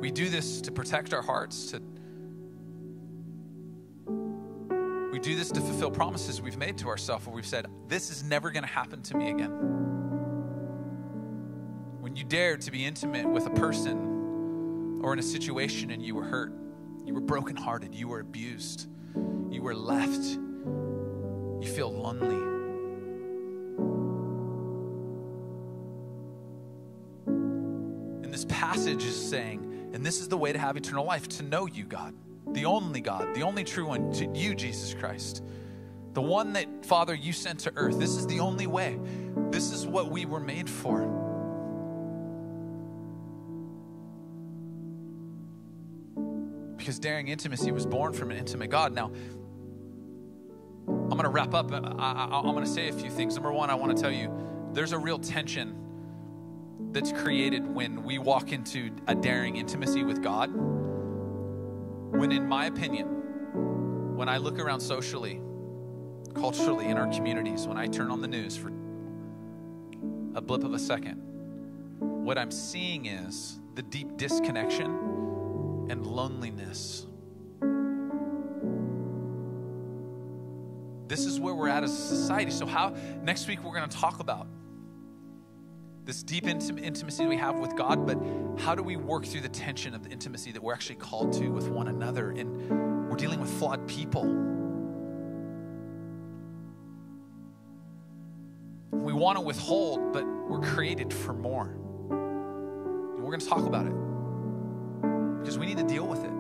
We 0.01 0.11
do 0.11 0.29
this 0.29 0.61
to 0.61 0.71
protect 0.71 1.13
our 1.13 1.21
hearts, 1.21 1.71
to 1.71 1.81
we 5.11 5.19
do 5.19 5.35
this 5.35 5.49
to 5.51 5.61
fulfill 5.61 5.89
promises 5.89 6.41
we've 6.41 6.57
made 6.57 6.77
to 6.79 6.89
ourselves 6.89 7.25
where 7.25 7.35
we've 7.35 7.45
said, 7.45 7.65
This 7.87 8.11
is 8.11 8.23
never 8.23 8.51
going 8.51 8.63
to 8.63 8.69
happen 8.69 9.01
to 9.03 9.17
me 9.17 9.31
again. 9.31 9.49
When 12.01 12.15
you 12.15 12.23
dared 12.23 12.61
to 12.61 12.71
be 12.71 12.85
intimate 12.85 13.27
with 13.27 13.47
a 13.47 13.51
person 13.51 14.99
or 15.01 15.13
in 15.13 15.19
a 15.19 15.23
situation 15.23 15.91
and 15.91 16.03
you 16.03 16.13
were 16.13 16.25
hurt, 16.25 16.53
you 17.03 17.13
were 17.13 17.21
brokenhearted, 17.21 17.95
you 17.95 18.07
were 18.09 18.19
abused, 18.19 18.87
you 19.49 19.61
were 19.63 19.73
left, 19.73 20.23
you 20.23 21.67
feel 21.73 21.91
lonely. 21.91 22.56
Passage 28.97 29.09
is 29.09 29.29
saying, 29.29 29.91
and 29.93 30.05
this 30.05 30.19
is 30.19 30.27
the 30.27 30.37
way 30.37 30.51
to 30.51 30.59
have 30.59 30.75
eternal 30.75 31.05
life 31.05 31.27
to 31.27 31.43
know 31.43 31.65
you, 31.67 31.85
God, 31.85 32.13
the 32.53 32.65
only 32.65 33.01
God, 33.01 33.35
the 33.35 33.43
only 33.43 33.63
true 33.63 33.85
one, 33.85 34.11
to 34.13 34.27
you, 34.33 34.55
Jesus 34.55 34.93
Christ, 34.93 35.43
the 36.13 36.21
one 36.21 36.53
that, 36.53 36.85
Father, 36.85 37.13
you 37.13 37.31
sent 37.31 37.59
to 37.61 37.73
earth. 37.75 37.99
This 37.99 38.15
is 38.15 38.25
the 38.25 38.39
only 38.39 38.65
way. 38.65 38.99
This 39.51 39.71
is 39.71 39.85
what 39.85 40.09
we 40.09 40.25
were 40.25 40.39
made 40.39 40.69
for. 40.69 41.25
because 46.77 46.99
daring 46.99 47.27
intimacy 47.27 47.69
was 47.69 47.85
born 47.85 48.13
from 48.13 48.31
an 48.31 48.37
intimate 48.37 48.69
God. 48.69 48.93
Now, 48.93 49.11
I'm 50.87 51.09
going 51.09 51.23
to 51.23 51.29
wrap 51.29 51.53
up. 51.53 51.69
I, 51.73 51.77
I'm 51.77 52.53
going 52.53 52.63
to 52.63 52.65
say 52.65 52.87
a 52.87 52.93
few 52.93 53.09
things. 53.09 53.35
Number 53.35 53.51
one, 53.51 53.69
I 53.69 53.75
want 53.75 53.97
to 53.97 54.01
tell 54.01 54.11
you 54.11 54.31
there's 54.71 54.93
a 54.93 54.97
real 54.97 55.19
tension 55.19 55.86
that's 56.97 57.11
created 57.11 57.63
when 57.63 58.01
we 58.01 58.17
walk 58.17 58.51
into 58.51 58.89
a 59.05 59.13
daring 59.13 59.57
intimacy 59.57 60.03
with 60.03 60.23
God. 60.23 60.49
When, 60.51 62.31
in 62.31 62.47
my 62.47 62.65
opinion, 62.65 64.15
when 64.17 64.27
I 64.27 64.37
look 64.37 64.57
around 64.57 64.79
socially, 64.79 65.39
culturally, 66.33 66.87
in 66.87 66.97
our 66.97 67.05
communities, 67.13 67.67
when 67.67 67.77
I 67.77 67.85
turn 67.85 68.09
on 68.09 68.19
the 68.19 68.27
news 68.27 68.57
for 68.57 68.69
a 70.33 70.41
blip 70.41 70.63
of 70.63 70.73
a 70.73 70.79
second, 70.79 71.17
what 71.99 72.39
I'm 72.39 72.49
seeing 72.49 73.05
is 73.05 73.59
the 73.75 73.83
deep 73.83 74.17
disconnection 74.17 74.87
and 75.91 76.03
loneliness. 76.03 77.05
This 81.07 81.27
is 81.27 81.39
where 81.39 81.53
we're 81.53 81.69
at 81.69 81.83
as 81.83 81.91
a 81.91 81.95
society. 81.95 82.49
So, 82.49 82.65
how 82.65 82.95
next 83.21 83.47
week 83.47 83.63
we're 83.63 83.75
going 83.75 83.87
to 83.87 83.97
talk 83.97 84.19
about 84.19 84.47
this 86.07 86.23
deep 86.23 86.45
intim- 86.45 86.81
intimacy 86.81 87.27
we 87.27 87.35
have 87.35 87.59
with 87.59 87.75
God, 87.75 88.07
but 88.07 88.17
how 88.61 88.73
do 88.73 88.81
we 88.81 88.95
work 88.95 89.25
through 89.25 89.41
the 89.41 89.49
tension 89.49 89.93
of 89.93 90.03
the 90.03 90.09
intimacy 90.09 90.53
that 90.53 90.63
we're 90.63 90.73
actually 90.73 90.95
called 90.95 91.33
to 91.33 91.49
with 91.49 91.67
one 91.67 91.89
another? 91.89 92.31
And 92.31 93.09
we're 93.09 93.17
dealing 93.17 93.41
with 93.41 93.49
flawed 93.59 93.85
people. 93.89 94.23
We 98.91 99.11
want 99.11 99.37
to 99.37 99.41
withhold, 99.41 100.13
but 100.13 100.25
we're 100.25 100.61
created 100.61 101.13
for 101.13 101.33
more. 101.33 101.71
And 101.71 103.21
we're 103.21 103.31
going 103.31 103.41
to 103.41 103.47
talk 103.47 103.65
about 103.65 103.85
it 103.85 103.93
because 105.41 105.59
we 105.59 105.65
need 105.65 105.77
to 105.77 105.83
deal 105.83 106.07
with 106.07 106.23
it. 106.23 106.31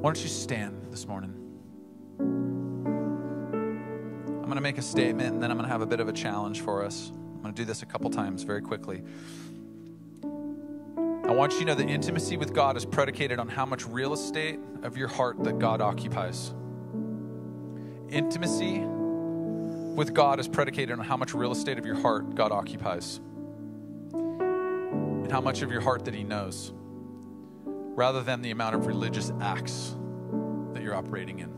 Why 0.00 0.12
don't 0.12 0.22
you 0.22 0.28
stand 0.28 0.86
this 0.92 1.08
morning? 1.08 1.47
I'm 4.48 4.52
going 4.52 4.56
to 4.56 4.62
make 4.62 4.78
a 4.78 4.82
statement 4.82 5.34
and 5.34 5.42
then 5.42 5.50
I'm 5.50 5.58
going 5.58 5.66
to 5.66 5.70
have 5.70 5.82
a 5.82 5.86
bit 5.86 6.00
of 6.00 6.08
a 6.08 6.12
challenge 6.14 6.62
for 6.62 6.82
us. 6.82 7.10
I'm 7.12 7.42
going 7.42 7.52
to 7.52 7.60
do 7.60 7.66
this 7.66 7.82
a 7.82 7.84
couple 7.84 8.08
times 8.08 8.44
very 8.44 8.62
quickly. 8.62 9.02
I 10.24 11.32
want 11.32 11.52
you 11.52 11.58
to 11.58 11.64
know 11.66 11.74
that 11.74 11.86
intimacy 11.86 12.38
with 12.38 12.54
God 12.54 12.74
is 12.78 12.86
predicated 12.86 13.38
on 13.38 13.46
how 13.46 13.66
much 13.66 13.86
real 13.86 14.14
estate 14.14 14.58
of 14.82 14.96
your 14.96 15.08
heart 15.08 15.44
that 15.44 15.58
God 15.58 15.82
occupies. 15.82 16.54
Intimacy 18.08 18.78
with 18.78 20.14
God 20.14 20.40
is 20.40 20.48
predicated 20.48 20.98
on 20.98 21.04
how 21.04 21.18
much 21.18 21.34
real 21.34 21.52
estate 21.52 21.78
of 21.78 21.84
your 21.84 21.96
heart 21.96 22.34
God 22.34 22.50
occupies 22.50 23.20
and 24.14 25.30
how 25.30 25.42
much 25.42 25.60
of 25.60 25.70
your 25.70 25.82
heart 25.82 26.06
that 26.06 26.14
He 26.14 26.24
knows, 26.24 26.72
rather 27.66 28.22
than 28.22 28.40
the 28.40 28.52
amount 28.52 28.76
of 28.76 28.86
religious 28.86 29.30
acts 29.42 29.94
that 30.72 30.82
you're 30.82 30.94
operating 30.94 31.40
in. 31.40 31.57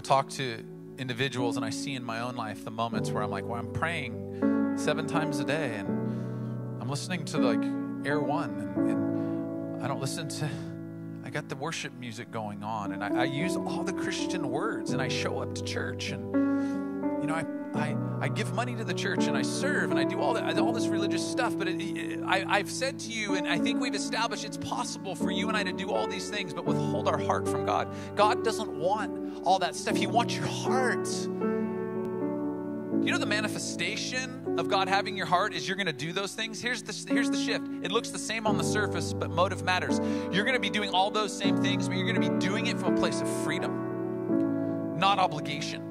I 0.00 0.02
talk 0.02 0.30
to 0.30 0.64
individuals 0.96 1.56
and 1.56 1.64
I 1.64 1.68
see 1.68 1.94
in 1.94 2.02
my 2.02 2.20
own 2.20 2.34
life 2.34 2.64
the 2.64 2.70
moments 2.70 3.10
where 3.10 3.22
I'm 3.22 3.30
like, 3.30 3.44
well, 3.44 3.58
I'm 3.58 3.70
praying 3.70 4.72
seven 4.78 5.06
times 5.06 5.40
a 5.40 5.44
day 5.44 5.74
and 5.76 5.90
I'm 6.80 6.88
listening 6.88 7.26
to 7.26 7.36
like 7.36 7.62
Air 8.06 8.18
One 8.18 8.48
and, 8.48 8.90
and 8.90 9.82
I 9.84 9.88
don't 9.88 10.00
listen 10.00 10.26
to, 10.26 10.48
I 11.22 11.28
got 11.28 11.50
the 11.50 11.56
worship 11.56 11.92
music 12.00 12.30
going 12.30 12.62
on 12.62 12.92
and 12.92 13.04
I, 13.04 13.24
I, 13.24 13.24
use 13.24 13.56
all 13.56 13.84
the 13.84 13.92
Christian 13.92 14.50
words 14.50 14.92
and 14.92 15.02
I 15.02 15.08
show 15.08 15.38
up 15.38 15.54
to 15.56 15.62
church 15.64 16.12
and, 16.12 16.32
you 17.20 17.26
know, 17.26 17.34
I, 17.34 17.44
I, 17.74 17.96
I 18.20 18.28
give 18.28 18.52
money 18.52 18.74
to 18.76 18.84
the 18.84 18.94
church 18.94 19.26
and 19.26 19.36
I 19.36 19.42
serve 19.42 19.90
and 19.90 19.98
I 19.98 20.04
do 20.04 20.20
all 20.20 20.34
that, 20.34 20.58
all 20.58 20.72
this 20.72 20.88
religious 20.88 21.26
stuff. 21.26 21.56
But 21.56 21.68
it, 21.68 21.80
it, 21.80 22.20
I, 22.24 22.44
I've 22.46 22.70
said 22.70 22.98
to 23.00 23.10
you, 23.10 23.36
and 23.36 23.46
I 23.48 23.58
think 23.58 23.80
we've 23.80 23.94
established 23.94 24.44
it's 24.44 24.56
possible 24.56 25.14
for 25.14 25.30
you 25.30 25.48
and 25.48 25.56
I 25.56 25.62
to 25.62 25.72
do 25.72 25.90
all 25.90 26.06
these 26.06 26.28
things, 26.28 26.52
but 26.52 26.64
withhold 26.64 27.08
our 27.08 27.18
heart 27.18 27.48
from 27.48 27.64
God. 27.64 27.88
God 28.16 28.44
doesn't 28.44 28.70
want 28.70 29.42
all 29.44 29.58
that 29.60 29.74
stuff. 29.74 29.96
He 29.96 30.06
wants 30.06 30.34
your 30.34 30.46
heart. 30.46 31.08
You 33.02 33.12
know 33.12 33.18
the 33.18 33.26
manifestation 33.26 34.58
of 34.58 34.68
God 34.68 34.88
having 34.88 35.16
your 35.16 35.26
heart 35.26 35.54
is 35.54 35.66
you're 35.66 35.76
going 35.76 35.86
to 35.86 35.92
do 35.92 36.12
those 36.12 36.34
things. 36.34 36.60
Here's 36.60 36.82
the 36.82 36.92
here's 37.12 37.30
the 37.30 37.38
shift. 37.38 37.66
It 37.82 37.90
looks 37.90 38.10
the 38.10 38.18
same 38.18 38.46
on 38.46 38.58
the 38.58 38.64
surface, 38.64 39.14
but 39.14 39.30
motive 39.30 39.62
matters. 39.62 39.98
You're 40.30 40.44
going 40.44 40.54
to 40.54 40.60
be 40.60 40.70
doing 40.70 40.90
all 40.90 41.10
those 41.10 41.34
same 41.34 41.62
things, 41.62 41.88
but 41.88 41.96
you're 41.96 42.06
going 42.06 42.20
to 42.20 42.30
be 42.30 42.38
doing 42.38 42.66
it 42.66 42.78
from 42.78 42.94
a 42.94 42.98
place 42.98 43.20
of 43.22 43.28
freedom, 43.42 44.98
not 44.98 45.18
obligation. 45.18 45.89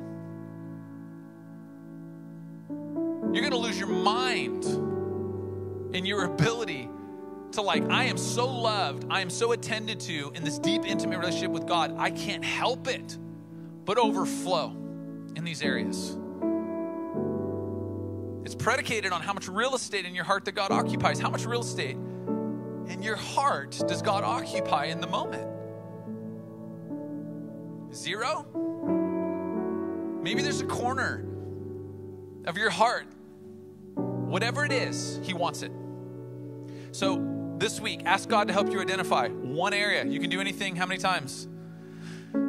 You're 3.32 3.42
going 3.42 3.52
to 3.52 3.58
lose 3.58 3.78
your 3.78 3.90
mind 3.90 4.66
in 5.96 6.06
your 6.06 6.26
ability 6.26 6.90
to 7.52 7.62
like 7.62 7.84
I 7.90 8.06
am 8.06 8.18
so 8.18 8.48
loved, 8.48 9.06
I 9.10 9.22
am 9.22 9.30
so 9.30 9.52
attended 9.52 10.00
to 10.02 10.32
in 10.36 10.44
this 10.44 10.60
deep 10.60 10.86
intimate 10.86 11.20
relationship 11.20 11.52
with 11.52 11.68
God. 11.68 11.96
I 11.98 12.12
can't 12.12 12.44
help 12.44 12.88
it 12.88 13.18
but 13.86 13.98
overflow 13.98 14.72
in 15.36 15.44
these 15.44 15.62
areas. 15.62 16.18
It's 18.46 18.56
predicated 18.56 19.12
on 19.12 19.22
how 19.22 19.34
much 19.34 19.48
real 19.48 19.76
estate 19.76 20.06
in 20.06 20.16
your 20.16 20.24
heart 20.24 20.46
that 20.46 20.54
God 20.54 20.72
occupies. 20.72 21.20
How 21.20 21.30
much 21.30 21.46
real 21.46 21.62
estate 21.62 21.98
in 22.88 23.04
your 23.04 23.16
heart 23.16 23.80
does 23.88 24.02
God 24.02 24.24
occupy 24.24 24.86
in 24.86 25.02
the 25.02 25.08
moment? 25.08 25.48
Zero? 27.94 28.46
Maybe 30.24 30.42
there's 30.42 30.62
a 30.62 30.66
corner 30.66 31.26
of 32.46 32.58
your 32.58 32.70
heart. 32.70 33.06
Whatever 34.30 34.64
it 34.64 34.72
is, 34.72 35.20
He 35.24 35.34
wants 35.34 35.64
it. 35.64 35.72
So 36.92 37.56
this 37.60 37.82
week, 37.82 38.04
ask 38.06 38.30
God 38.30 38.48
to 38.48 38.54
help 38.54 38.72
you 38.72 38.80
identify 38.80 39.28
one 39.28 39.74
area. 39.74 40.06
You 40.06 40.20
can 40.20 40.30
do 40.30 40.40
anything 40.40 40.76
how 40.76 40.86
many 40.86 41.00
times? 41.00 41.48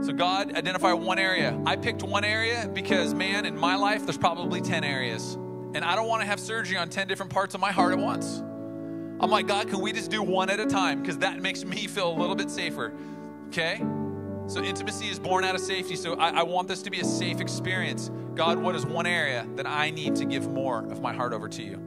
So, 0.02 0.12
God, 0.12 0.54
identify 0.54 0.92
one 0.92 1.18
area. 1.18 1.58
I 1.66 1.76
picked 1.76 2.02
one 2.02 2.24
area 2.24 2.70
because, 2.72 3.14
man, 3.14 3.46
in 3.46 3.56
my 3.56 3.74
life, 3.76 4.04
there's 4.04 4.18
probably 4.18 4.60
10 4.60 4.84
areas. 4.84 5.34
And 5.74 5.78
I 5.78 5.94
don't 5.94 6.06
want 6.06 6.20
to 6.20 6.26
have 6.26 6.38
surgery 6.38 6.76
on 6.76 6.90
10 6.90 7.08
different 7.08 7.32
parts 7.32 7.54
of 7.54 7.60
my 7.60 7.72
heart 7.72 7.92
at 7.92 7.98
once. 7.98 8.40
I'm 9.20 9.30
like, 9.30 9.46
God, 9.46 9.68
can 9.68 9.80
we 9.80 9.92
just 9.92 10.10
do 10.10 10.22
one 10.22 10.50
at 10.50 10.60
a 10.60 10.66
time? 10.66 11.00
Because 11.00 11.18
that 11.18 11.40
makes 11.40 11.64
me 11.64 11.86
feel 11.86 12.10
a 12.10 12.16
little 12.18 12.34
bit 12.34 12.50
safer. 12.50 12.92
Okay? 13.48 13.82
So, 14.46 14.62
intimacy 14.62 15.08
is 15.08 15.18
born 15.18 15.44
out 15.44 15.54
of 15.54 15.60
safety. 15.60 15.96
So, 15.96 16.14
I, 16.14 16.40
I, 16.40 16.42
want 16.42 16.68
this 16.68 16.82
to 16.82 16.90
be 16.90 17.00
a 17.00 17.04
safe 17.04 17.40
experience. 17.40 18.10
God, 18.34 18.58
what 18.58 18.74
is 18.74 18.86
one 18.86 19.06
area 19.06 19.46
that 19.56 19.66
I 19.66 19.90
need 19.90 20.16
to 20.16 20.24
give 20.24 20.48
more 20.48 20.84
of 20.90 21.00
my 21.00 21.12
heart 21.12 21.32
over 21.32 21.48
to 21.48 21.62
you? 21.62 21.80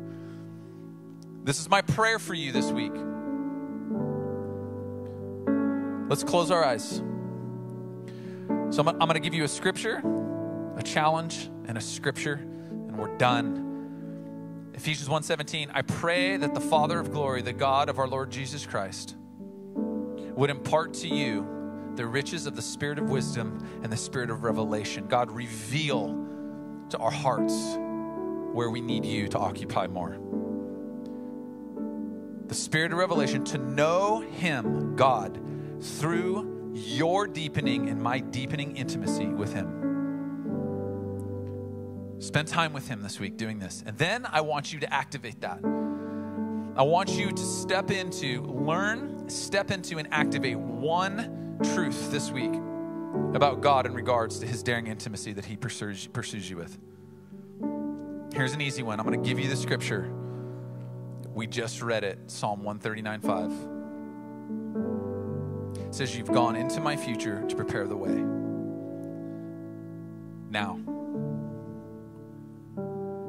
This 1.43 1.59
is 1.59 1.69
my 1.69 1.81
prayer 1.81 2.19
for 2.19 2.33
you 2.33 2.51
this 2.51 2.71
week. 2.71 2.93
Let's 6.09 6.23
close 6.23 6.51
our 6.51 6.63
eyes. 6.63 7.01
So, 8.69 8.81
I'm, 8.81 8.87
I'm 8.87 8.99
going 8.99 9.13
to 9.13 9.19
give 9.19 9.33
you 9.33 9.43
a 9.43 9.47
scripture, 9.47 10.01
a 10.77 10.83
challenge, 10.83 11.49
and 11.65 11.77
a 11.77 11.81
scripture, 11.81 12.35
and 12.35 12.97
we're 12.97 13.17
done. 13.17 13.63
Ephesians 14.73 15.07
1:17 15.07 15.69
I 15.73 15.81
pray 15.83 16.35
that 16.37 16.53
the 16.53 16.59
Father 16.59 16.99
of 16.99 17.11
glory 17.11 17.41
the 17.41 17.53
God 17.53 17.89
of 17.89 17.99
our 17.99 18.07
Lord 18.07 18.31
Jesus 18.31 18.65
Christ 18.65 19.15
would 19.75 20.49
impart 20.49 20.95
to 20.95 21.07
you 21.07 21.91
the 21.95 22.07
riches 22.07 22.47
of 22.47 22.55
the 22.55 22.61
spirit 22.61 22.97
of 22.97 23.09
wisdom 23.09 23.63
and 23.83 23.93
the 23.93 23.97
spirit 23.97 24.31
of 24.31 24.43
revelation 24.43 25.05
God 25.07 25.29
reveal 25.29 26.22
to 26.89 26.97
our 26.97 27.11
hearts 27.11 27.77
where 28.53 28.69
we 28.69 28.81
need 28.81 29.05
you 29.05 29.27
to 29.27 29.37
occupy 29.37 29.87
more 29.87 30.17
the 32.47 32.55
spirit 32.55 32.91
of 32.91 32.99
revelation 32.99 33.43
to 33.43 33.57
know 33.57 34.19
him 34.19 34.95
God 34.95 35.39
through 35.79 36.71
your 36.73 37.27
deepening 37.27 37.89
and 37.89 38.01
my 38.01 38.19
deepening 38.19 38.75
intimacy 38.77 39.27
with 39.27 39.53
him 39.53 39.83
Spend 42.23 42.47
time 42.47 42.71
with 42.71 42.87
Him 42.87 43.01
this 43.01 43.19
week 43.19 43.35
doing 43.35 43.59
this. 43.59 43.83
And 43.85 43.97
then 43.97 44.25
I 44.25 44.39
want 44.39 44.71
you 44.71 44.79
to 44.79 44.93
activate 44.93 45.41
that. 45.41 45.59
I 45.61 46.81
want 46.81 47.09
you 47.09 47.33
to 47.33 47.43
step 47.43 47.91
into, 47.91 48.43
learn, 48.43 49.27
step 49.27 49.71
into, 49.71 49.97
and 49.97 50.07
activate 50.09 50.57
one 50.57 51.59
truth 51.75 52.11
this 52.11 52.31
week 52.31 52.53
about 53.33 53.61
God 53.61 53.85
in 53.85 53.93
regards 53.93 54.39
to 54.39 54.47
His 54.47 54.63
daring 54.63 54.87
intimacy 54.87 55.33
that 55.33 55.45
He 55.45 55.55
pursues, 55.55 56.07
pursues 56.07 56.49
you 56.49 56.57
with. 56.57 56.77
Here's 58.33 58.53
an 58.53 58.61
easy 58.61 58.81
one. 58.83 58.99
I'm 58.99 59.05
going 59.05 59.21
to 59.21 59.27
give 59.27 59.39
you 59.39 59.47
the 59.49 59.55
scripture. 59.55 60.11
We 61.33 61.47
just 61.47 61.81
read 61.81 62.03
it 62.03 62.19
Psalm 62.27 62.63
139 62.63 63.21
5. 63.21 63.51
It 65.87 65.95
says, 65.95 66.17
You've 66.17 66.31
gone 66.31 66.55
into 66.55 66.79
my 66.79 66.95
future 66.95 67.43
to 67.47 67.55
prepare 67.55 67.87
the 67.87 67.95
way. 67.95 68.23
Now, 70.49 70.79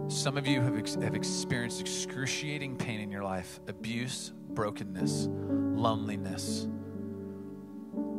some 0.09 0.37
of 0.37 0.47
you 0.47 0.61
have, 0.61 0.79
ex- 0.79 0.95
have 0.95 1.15
experienced 1.15 1.81
excruciating 1.81 2.77
pain 2.77 3.01
in 3.01 3.11
your 3.11 3.25
life 3.25 3.61
abuse, 3.69 4.33
brokenness, 4.51 5.29
loneliness. 5.31 6.69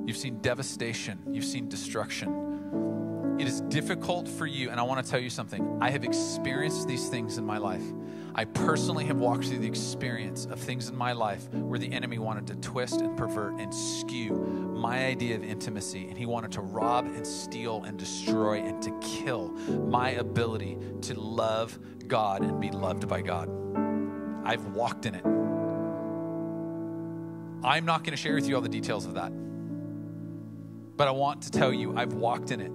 You've 0.05 0.17
seen 0.17 0.39
devastation, 0.39 1.19
you've 1.31 1.45
seen 1.45 1.67
destruction. 1.67 3.35
it 3.39 3.47
is 3.47 3.61
difficult 3.61 4.27
for 4.27 4.45
you, 4.45 4.69
and 4.69 4.79
I 4.79 4.83
want 4.83 5.03
to 5.03 5.11
tell 5.11 5.19
you 5.19 5.29
something. 5.29 5.79
I 5.81 5.89
have 5.89 6.03
experienced 6.03 6.87
these 6.87 7.09
things 7.09 7.37
in 7.37 7.45
my 7.45 7.57
life. 7.57 7.83
I 8.33 8.45
personally 8.45 9.05
have 9.05 9.17
walked 9.17 9.45
through 9.45 9.59
the 9.59 9.67
experience 9.67 10.45
of 10.45 10.59
things 10.59 10.89
in 10.89 10.95
my 10.95 11.13
life 11.13 11.51
where 11.53 11.79
the 11.79 11.91
enemy 11.91 12.19
wanted 12.19 12.47
to 12.47 12.55
twist 12.55 13.01
and 13.01 13.17
pervert 13.17 13.59
and 13.59 13.73
skew 13.73 14.35
my 14.75 15.05
idea 15.05 15.35
of 15.35 15.43
intimacy, 15.43 16.07
and 16.07 16.17
he 16.17 16.25
wanted 16.25 16.51
to 16.53 16.61
rob 16.61 17.05
and 17.05 17.25
steal 17.25 17.83
and 17.83 17.97
destroy 17.97 18.59
and 18.59 18.81
to 18.83 18.91
kill 19.01 19.49
my 19.87 20.11
ability 20.11 20.77
to 21.01 21.19
love 21.19 21.79
God 22.07 22.41
and 22.41 22.59
be 22.59 22.69
loved 22.71 23.07
by 23.07 23.21
God. 23.21 23.49
I've 24.45 24.65
walked 24.67 25.05
in 25.05 25.15
it. 25.15 25.25
I'm 27.65 27.85
not 27.85 28.03
going 28.03 28.11
to 28.11 28.17
share 28.17 28.35
with 28.35 28.47
you 28.47 28.55
all 28.55 28.61
the 28.61 28.69
details 28.69 29.05
of 29.05 29.15
that. 29.15 29.31
But 30.97 31.07
I 31.07 31.11
want 31.11 31.43
to 31.43 31.51
tell 31.51 31.73
you, 31.73 31.95
I've 31.97 32.13
walked 32.13 32.51
in 32.51 32.61
it. 32.61 32.71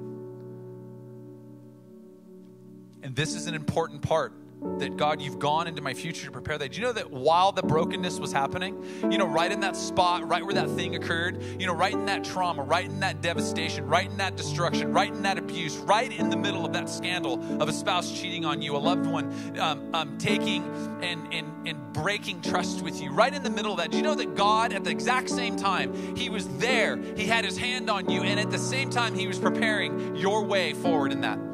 And 3.03 3.17
this 3.17 3.35
is 3.35 3.47
an 3.47 3.55
important 3.55 4.03
part 4.03 4.35
that 4.79 4.97
God, 4.97 5.21
you've 5.21 5.39
gone 5.39 5.67
into 5.67 5.83
my 5.83 5.95
future 5.95 6.27
to 6.27 6.33
prepare 6.33 6.59
that. 6.59 6.73
Do 6.73 6.81
you 6.81 6.87
know 6.87 6.93
that 6.93 7.11
while 7.11 7.53
the 7.53 7.63
brokenness 7.63 8.19
was 8.19 8.33
happening, 8.33 8.85
you 9.11 9.19
know, 9.19 9.27
right 9.27 9.51
in 9.51 9.61
that 9.61 9.77
spot, 9.77 10.29
right 10.29 10.45
where 10.45 10.55
that 10.55 10.69
thing 10.71 10.97
occurred, 10.97 11.43
you 11.59 11.67
know, 11.67 11.75
right 11.75 11.93
in 11.93 12.07
that 12.07 12.25
trauma, 12.25 12.63
right 12.63 12.85
in 12.85 13.01
that 13.01 13.21
devastation, 13.21 13.87
right 13.87 14.11
in 14.11 14.17
that 14.19 14.37
destruction, 14.37 14.93
right 14.93 15.13
in 15.13 15.23
that 15.23 15.39
abuse, 15.39 15.77
right 15.79 16.13
in 16.13 16.31
the 16.31 16.37
middle 16.37 16.67
of 16.67 16.73
that 16.73 16.89
scandal 16.89 17.41
of 17.63 17.69
a 17.69 17.73
spouse 17.73 18.13
cheating 18.13 18.45
on 18.45 18.61
you, 18.61 18.77
a 18.77 18.79
loved 18.79 19.07
one 19.07 19.33
um, 19.59 19.95
um, 19.95 20.19
taking 20.19 20.65
and, 21.03 21.33
and, 21.33 21.69
and 21.69 21.93
breaking 21.93 22.41
trust 22.43 22.83
with 22.83 23.01
you, 23.01 23.11
right 23.11 23.33
in 23.33 23.43
the 23.43 23.51
middle 23.51 23.73
of 23.73 23.79
that, 23.79 23.91
do 23.91 23.97
you 23.97 24.03
know 24.03 24.15
that 24.15 24.35
God, 24.35 24.73
at 24.73 24.85
the 24.85 24.91
exact 24.91 25.31
same 25.31 25.57
time, 25.57 26.17
He 26.17 26.29
was 26.29 26.49
there, 26.59 26.97
He 27.17 27.27
had 27.27 27.45
His 27.45 27.57
hand 27.57 27.89
on 27.91 28.09
you, 28.09 28.23
and 28.23 28.39
at 28.39 28.51
the 28.51 28.59
same 28.59 28.91
time, 28.91 29.15
He 29.15 29.27
was 29.27 29.39
preparing 29.39 30.17
your 30.17 30.45
way 30.45 30.75
forward 30.75 31.13
in 31.13 31.21
that. 31.23 31.50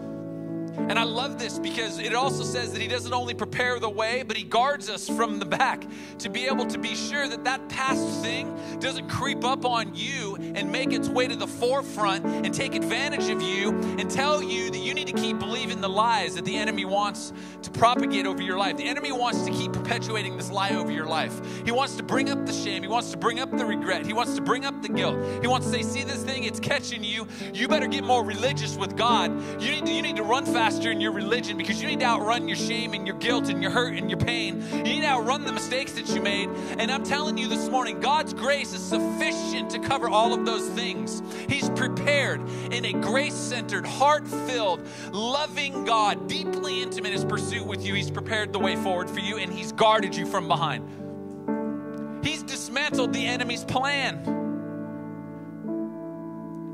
And 0.77 0.99
I 0.99 1.05
love 1.05 1.39
this 1.39 1.59
because 1.59 1.99
it 1.99 2.15
also 2.15 2.45
says 2.45 2.73
that 2.73 2.81
He 2.81 2.89
doesn't 2.89 3.13
only 3.13 3.35
prepare 3.35 3.81
the 3.81 3.89
way, 3.89 4.23
but 4.23 4.37
He 4.37 4.45
guards 4.45 4.89
us 4.91 5.09
from 5.09 5.39
the 5.39 5.45
back 5.45 5.85
to 6.19 6.29
be 6.29 6.47
able 6.47 6.67
to 6.67 6.79
be 6.79 6.95
sure 6.95 7.27
that 7.27 7.45
that 7.45 7.69
past 7.69 8.23
thing 8.23 8.55
doesn't 8.79 9.09
creep 9.09 9.45
up 9.45 9.65
on 9.65 9.95
you 9.95 10.37
and 10.37 10.71
make 10.71 10.93
its 10.93 11.09
way 11.09 11.27
to 11.27 11.35
the 11.35 11.47
forefront 11.47 12.25
and 12.25 12.53
take 12.55 12.75
advantage 12.75 13.29
of 13.31 13.43
you 13.43 13.71
and 13.99 14.11
tell 14.11 14.43
you 14.43 14.71
that 14.71 14.79
you 14.79 14.95
need 14.95 15.07
to 15.07 15.13
keep 15.13 15.39
believing 15.39 15.81
the 15.81 15.89
lies 15.89 16.35
that 16.35 16.45
the 16.45 16.57
enemy 16.57 16.85
wants 16.85 17.33
to 17.63 17.71
propagate 17.71 18.27
over 18.27 18.43
your 18.43 18.59
life. 18.59 18.77
The 18.77 18.89
enemy 18.89 19.13
wants 19.13 19.43
to 19.43 19.51
keep 19.51 19.73
perpetuating 19.73 20.37
this 20.37 20.51
lie 20.51 20.75
over 20.75 20.93
your 20.93 21.07
life. 21.07 21.41
He 21.65 21.73
wants 21.73 21.97
to 21.97 22.03
bring 22.03 22.31
up 22.31 22.45
the 22.47 22.53
shame, 22.53 22.83
He 22.83 22.89
wants 22.89 23.11
to 23.11 23.17
bring 23.17 23.41
up 23.41 23.51
the 23.57 23.65
regret, 23.65 24.07
He 24.07 24.13
wants 24.13 24.35
to 24.35 24.43
bring 24.43 24.65
up 24.65 24.83
the 24.83 24.89
guilt. 24.89 25.19
He 25.41 25.49
wants 25.49 25.67
to 25.69 25.73
say, 25.73 25.83
See 25.83 26.03
this 26.03 26.23
thing, 26.23 26.45
it's 26.45 26.61
catching 26.61 27.03
you. 27.03 27.27
You 27.55 27.67
better 27.67 27.87
get 27.87 28.05
more 28.05 28.23
religious 28.25 28.77
with 28.77 28.97
God. 28.97 29.31
You 29.61 29.71
need 29.71 29.87
to, 29.87 29.93
you 29.93 30.03
need 30.03 30.17
to 30.17 30.23
run 30.23 30.45
fast 30.45 30.66
faster 30.67 30.91
in 30.91 31.01
your 31.01 31.13
religion 31.13 31.57
because 31.57 31.81
you 31.81 31.87
need 31.87 32.01
to 32.01 32.05
outrun 32.05 32.49
your 32.49 32.57
shame 32.57 32.93
and 32.93 33.07
your 33.07 33.15
guilt 33.19 33.49
and 33.49 33.63
your 33.63 33.71
hurt 33.71 33.95
and 33.95 34.11
your 34.11 34.19
pain. 34.19 34.61
You 34.73 34.83
need 34.83 35.03
to 35.03 35.07
outrun 35.07 35.45
the 35.45 35.53
mistakes 35.53 35.93
that 35.93 36.09
you 36.09 36.21
made. 36.21 36.49
And 36.81 36.91
I'm 36.91 37.05
telling 37.05 37.39
you 37.39 37.47
this 37.47 37.69
morning, 37.69 38.01
God's 38.01 38.35
grace 38.35 38.75
is 38.75 38.83
sufficient 38.83 39.71
to 39.71 39.79
cover 39.79 40.09
all 40.09 40.35
of 40.35 40.45
those 40.45 40.69
things. 40.71 41.23
He's 41.49 41.71
prepared 41.71 42.41
in 42.73 42.85
a 42.85 42.93
grace 42.95 43.37
centered, 43.37 43.87
heart 43.87 44.27
filled, 44.27 44.85
loving 45.13 45.85
God, 45.85 46.27
deeply 46.27 46.83
intimate 46.83 47.11
in 47.11 47.13
his 47.13 47.25
pursuit 47.25 47.65
with 47.65 47.87
you. 47.87 47.95
He's 47.95 48.11
prepared 48.11 48.53
the 48.53 48.59
way 48.59 48.75
forward 48.75 49.09
for 49.09 49.21
you 49.21 49.39
and 49.39 49.53
he's 49.53 49.71
guarded 49.71 50.17
you 50.17 50.27
from 50.27 50.49
behind. 50.49 52.25
He's 52.25 52.43
dismantled 52.43 53.13
the 53.13 53.25
enemy's 53.25 53.65
plan. 53.65 54.33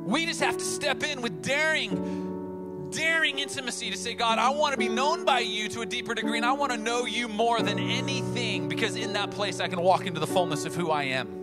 We 0.07 0.25
just 0.25 0.41
have 0.41 0.57
to 0.57 0.65
step 0.65 1.03
in 1.03 1.21
with 1.21 1.43
daring 1.43 2.32
daring 2.93 3.39
intimacy 3.39 3.91
to 3.91 3.97
say, 3.97 4.15
God, 4.15 4.39
I 4.39 4.51
want 4.51 4.73
to 4.73 4.79
be 4.79 4.89
known 4.89 5.25
by 5.25 5.41
you 5.41 5.69
to 5.71 5.81
a 5.81 5.87
deeper 5.87 6.15
degree, 6.15 6.37
and 6.37 6.47
I 6.47 6.53
want 6.53 6.73
to 6.73 6.79
know 6.79 7.07
you 7.07 7.27
more 7.27 7.61
than 7.61 7.79
anything 7.79 8.69
because 8.69 8.97
in 8.97 9.15
that 9.15 9.31
place 9.31 9.61
I 9.61 9.69
can 9.69 9.81
walk 9.81 10.07
into 10.07 10.21
the 10.21 10.27
fullness 10.27 10.65
of 10.65 10.75
who 10.75 10.91
I 10.91 11.05
am. 11.05 11.43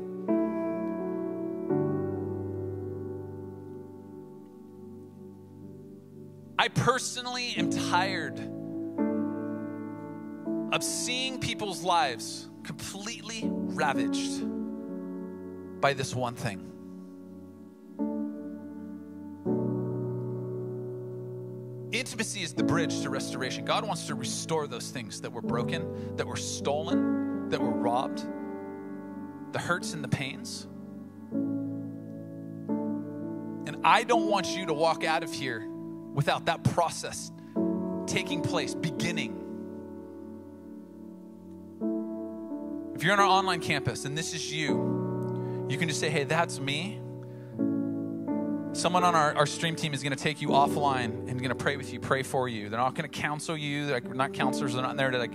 I 6.57 6.67
personally 6.67 7.53
am 7.57 7.69
tired 7.69 8.39
of 10.73 10.83
seeing 10.83 11.39
people's 11.39 11.81
lives 11.83 12.47
completely 12.63 13.43
ravaged 13.45 14.43
by 15.81 15.93
this 15.93 16.13
one 16.13 16.35
thing. 16.35 16.78
Intimacy 22.29 22.45
is 22.45 22.53
the 22.53 22.63
bridge 22.63 23.01
to 23.01 23.09
restoration. 23.09 23.65
God 23.65 23.87
wants 23.87 24.05
to 24.05 24.13
restore 24.13 24.67
those 24.67 24.91
things 24.91 25.19
that 25.21 25.33
were 25.33 25.41
broken, 25.41 26.15
that 26.15 26.27
were 26.27 26.35
stolen, 26.35 27.49
that 27.49 27.59
were 27.59 27.71
robbed, 27.71 28.23
the 29.51 29.57
hurts 29.57 29.95
and 29.95 30.03
the 30.03 30.07
pains. 30.07 30.67
And 33.65 33.77
I 33.83 34.03
don't 34.03 34.29
want 34.29 34.45
you 34.55 34.67
to 34.67 34.75
walk 34.75 35.03
out 35.03 35.23
of 35.23 35.33
here 35.33 35.67
without 36.13 36.45
that 36.45 36.63
process 36.63 37.31
taking 38.05 38.43
place, 38.43 38.75
beginning. 38.75 39.33
If 42.93 43.03
you're 43.03 43.13
on 43.13 43.19
our 43.19 43.25
online 43.25 43.61
campus 43.61 44.05
and 44.05 44.15
this 44.15 44.35
is 44.35 44.53
you, 44.53 45.65
you 45.67 45.79
can 45.79 45.87
just 45.87 45.99
say, 45.99 46.11
hey, 46.11 46.25
that's 46.25 46.59
me. 46.59 46.99
Someone 48.79 49.03
on 49.03 49.13
our, 49.13 49.35
our 49.35 49.45
stream 49.45 49.75
team 49.75 49.93
is 49.93 50.01
going 50.01 50.15
to 50.15 50.23
take 50.23 50.41
you 50.41 50.47
offline 50.51 51.27
and 51.27 51.37
going 51.37 51.49
to 51.49 51.55
pray 51.55 51.75
with 51.75 51.91
you, 51.91 51.99
pray 51.99 52.23
for 52.23 52.47
you. 52.47 52.69
They're 52.69 52.79
not 52.79 52.95
going 52.95 53.09
to 53.09 53.19
counsel 53.19 53.57
you. 53.57 53.85
They're 53.85 53.99
like, 53.99 54.15
not 54.15 54.31
counselors. 54.31 54.71
They're 54.71 54.81
not 54.81 54.95
there 54.95 55.11
to 55.11 55.17
like 55.17 55.33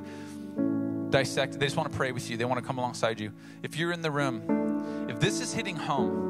dissect. 1.11 1.59
They 1.59 1.67
just 1.67 1.77
want 1.77 1.93
to 1.93 1.95
pray 1.95 2.11
with 2.13 2.31
you. 2.31 2.39
They 2.39 2.47
want 2.47 2.59
to 2.63 2.67
come 2.67 2.79
alongside 2.79 3.21
you. 3.21 3.33
If 3.63 3.77
you're 3.77 3.93
in 3.93 4.01
the 4.01 4.11
room, 4.11 5.11
if 5.11 5.21
this 5.21 5.43
is 5.43 5.53
hitting 5.53 5.77
home, 5.77 6.23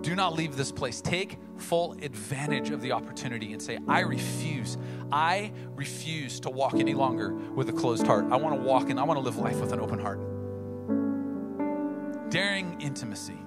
do 0.00 0.14
not 0.14 0.32
leave 0.32 0.56
this 0.56 0.72
place. 0.72 1.02
Take 1.02 1.36
full 1.58 1.92
advantage 2.00 2.70
of 2.70 2.80
the 2.80 2.92
opportunity 2.92 3.52
and 3.52 3.60
say, 3.60 3.78
I 3.86 4.00
refuse. 4.00 4.78
I 5.12 5.52
refuse 5.74 6.40
to 6.40 6.48
walk 6.48 6.72
any 6.76 6.94
longer 6.94 7.34
with 7.34 7.68
a 7.68 7.74
closed 7.74 8.06
heart. 8.06 8.24
I 8.30 8.36
want 8.36 8.58
to 8.58 8.62
walk 8.66 8.88
and 8.88 8.98
I 8.98 9.02
want 9.02 9.18
to 9.18 9.22
live 9.22 9.36
life 9.36 9.60
with 9.60 9.74
an 9.74 9.80
open 9.80 9.98
heart. 9.98 10.20
Daring 12.30 12.80
intimacy. 12.80 13.43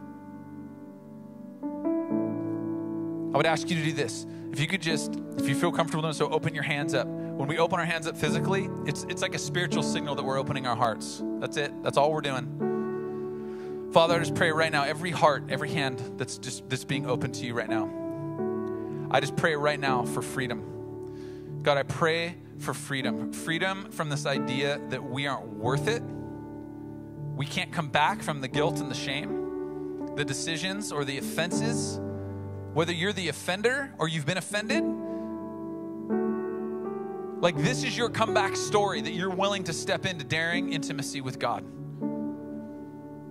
I 3.38 3.40
would 3.40 3.46
ask 3.46 3.70
you 3.70 3.76
to 3.76 3.84
do 3.84 3.94
this. 3.94 4.26
If 4.52 4.60
you 4.60 4.66
could 4.66 4.82
just, 4.82 5.14
if 5.38 5.48
you 5.48 5.54
feel 5.54 5.72
comfortable 5.72 6.02
doing 6.02 6.16
so, 6.16 6.28
open 6.30 6.56
your 6.56 6.64
hands 6.64 6.96
up. 6.96 7.06
When 7.06 7.48
we 7.48 7.60
open 7.60 7.78
our 7.78 7.86
hands 7.86 8.08
up 8.08 8.18
physically, 8.18 8.68
it's, 8.88 9.04
it's 9.10 9.22
like 9.22 9.36
a 9.36 9.38
spiritual 9.38 9.84
signal 9.84 10.16
that 10.16 10.24
we're 10.24 10.40
opening 10.40 10.66
our 10.66 10.76
hearts. 10.76 11.22
That's 11.40 11.56
it. 11.56 11.72
That's 11.84 11.98
all 11.98 12.12
we're 12.12 12.22
doing. 12.22 13.92
Father, 13.94 14.16
I 14.16 14.18
just 14.18 14.34
pray 14.34 14.52
right 14.52 14.72
now, 14.72 14.86
every 14.86 15.12
heart, 15.12 15.44
every 15.50 15.70
hand 15.70 16.02
that's 16.18 16.40
just 16.40 16.68
that's 16.68 16.84
being 16.84 17.08
open 17.08 17.32
to 17.34 17.46
you 17.46 17.54
right 17.54 17.70
now. 17.70 19.08
I 19.12 19.20
just 19.20 19.36
pray 19.36 19.56
right 19.56 19.80
now 19.80 20.04
for 20.04 20.24
freedom. 20.24 21.60
God, 21.62 21.78
I 21.78 21.84
pray 21.84 22.38
for 22.58 22.74
freedom. 22.74 23.32
Freedom 23.34 23.92
from 23.92 24.10
this 24.10 24.26
idea 24.26 24.82
that 24.90 25.04
we 25.04 25.28
aren't 25.28 25.48
worth 25.48 25.88
it. 25.88 26.02
We 27.36 27.46
can't 27.46 27.72
come 27.72 27.90
back 27.90 28.24
from 28.24 28.42
the 28.42 28.48
guilt 28.48 28.80
and 28.80 28.90
the 28.90 28.96
shame, 28.96 30.16
the 30.16 30.26
decisions 30.26 30.92
or 30.92 31.06
the 31.06 31.20
offenses 31.20 32.00
whether 32.78 32.94
you're 32.94 33.12
the 33.12 33.28
offender 33.28 33.92
or 33.98 34.08
you've 34.08 34.28
been 34.28 34.38
offended, 34.38 34.84
like 37.42 37.58
this 37.58 37.84
is 37.84 37.98
your 37.98 38.08
comeback 38.08 38.56
story 38.56 39.02
that 39.02 39.14
you're 39.14 39.32
willing 39.32 39.64
to 39.64 39.74
step 39.74 40.06
into 40.06 40.24
daring 40.24 40.72
intimacy 40.72 41.20
with 41.20 41.40
God. 41.40 41.66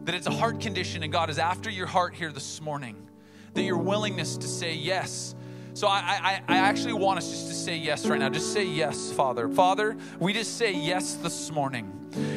That 0.05 0.17
it's 0.17 0.27
a 0.27 0.33
heart 0.33 0.61
condition 0.61 1.05
and 1.05 1.13
God 1.13 1.31
is 1.31 1.39
after 1.39 1.71
your 1.71 1.87
heart 1.87 2.13
here 2.13 2.33
this 2.33 2.61
morning. 2.61 3.09
That 3.55 3.63
your 3.63 3.79
willingness 3.79 4.37
to 4.39 4.49
say 4.49 4.75
yes. 4.75 5.37
So 5.75 5.87
I, 5.87 6.01
I, 6.49 6.57
I 6.57 6.57
actually 6.57 6.95
want 6.95 7.19
us 7.19 7.31
just 7.31 7.47
to 7.47 7.55
say 7.55 7.77
yes 7.77 8.05
right 8.05 8.19
now. 8.19 8.31
Just 8.31 8.53
say 8.53 8.65
yes, 8.65 9.13
Father. 9.13 9.49
Father, 9.49 9.97
we 10.19 10.33
just 10.33 10.59
say 10.59 10.73
yes 10.75 11.15
this 11.15 11.53
morning. 11.53 11.96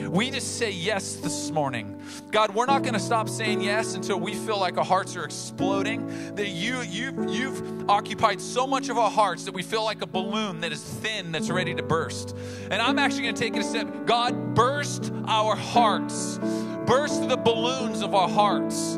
We 0.09 0.29
just 0.31 0.57
say 0.57 0.71
yes 0.71 1.15
this 1.15 1.51
morning. 1.51 2.01
God, 2.31 2.53
we're 2.53 2.65
not 2.65 2.81
going 2.81 2.93
to 2.93 2.99
stop 2.99 3.29
saying 3.29 3.61
yes 3.61 3.95
until 3.95 4.19
we 4.19 4.33
feel 4.33 4.59
like 4.59 4.77
our 4.77 4.85
hearts 4.85 5.15
are 5.15 5.23
exploding. 5.23 6.35
That 6.35 6.49
you, 6.49 6.81
you, 6.81 7.29
you've 7.29 7.89
occupied 7.89 8.41
so 8.41 8.67
much 8.67 8.89
of 8.89 8.97
our 8.97 9.09
hearts 9.09 9.45
that 9.45 9.53
we 9.53 9.63
feel 9.63 9.83
like 9.83 10.01
a 10.01 10.07
balloon 10.07 10.61
that 10.61 10.71
is 10.71 10.83
thin, 10.83 11.31
that's 11.31 11.49
ready 11.49 11.73
to 11.75 11.83
burst. 11.83 12.35
And 12.69 12.81
I'm 12.81 12.99
actually 12.99 13.23
going 13.23 13.35
to 13.35 13.41
take 13.41 13.55
it 13.55 13.59
a 13.59 13.63
step. 13.63 14.05
God, 14.05 14.53
burst 14.53 15.13
our 15.25 15.55
hearts, 15.55 16.39
burst 16.85 17.29
the 17.29 17.37
balloons 17.37 18.01
of 18.01 18.13
our 18.13 18.29
hearts 18.29 18.97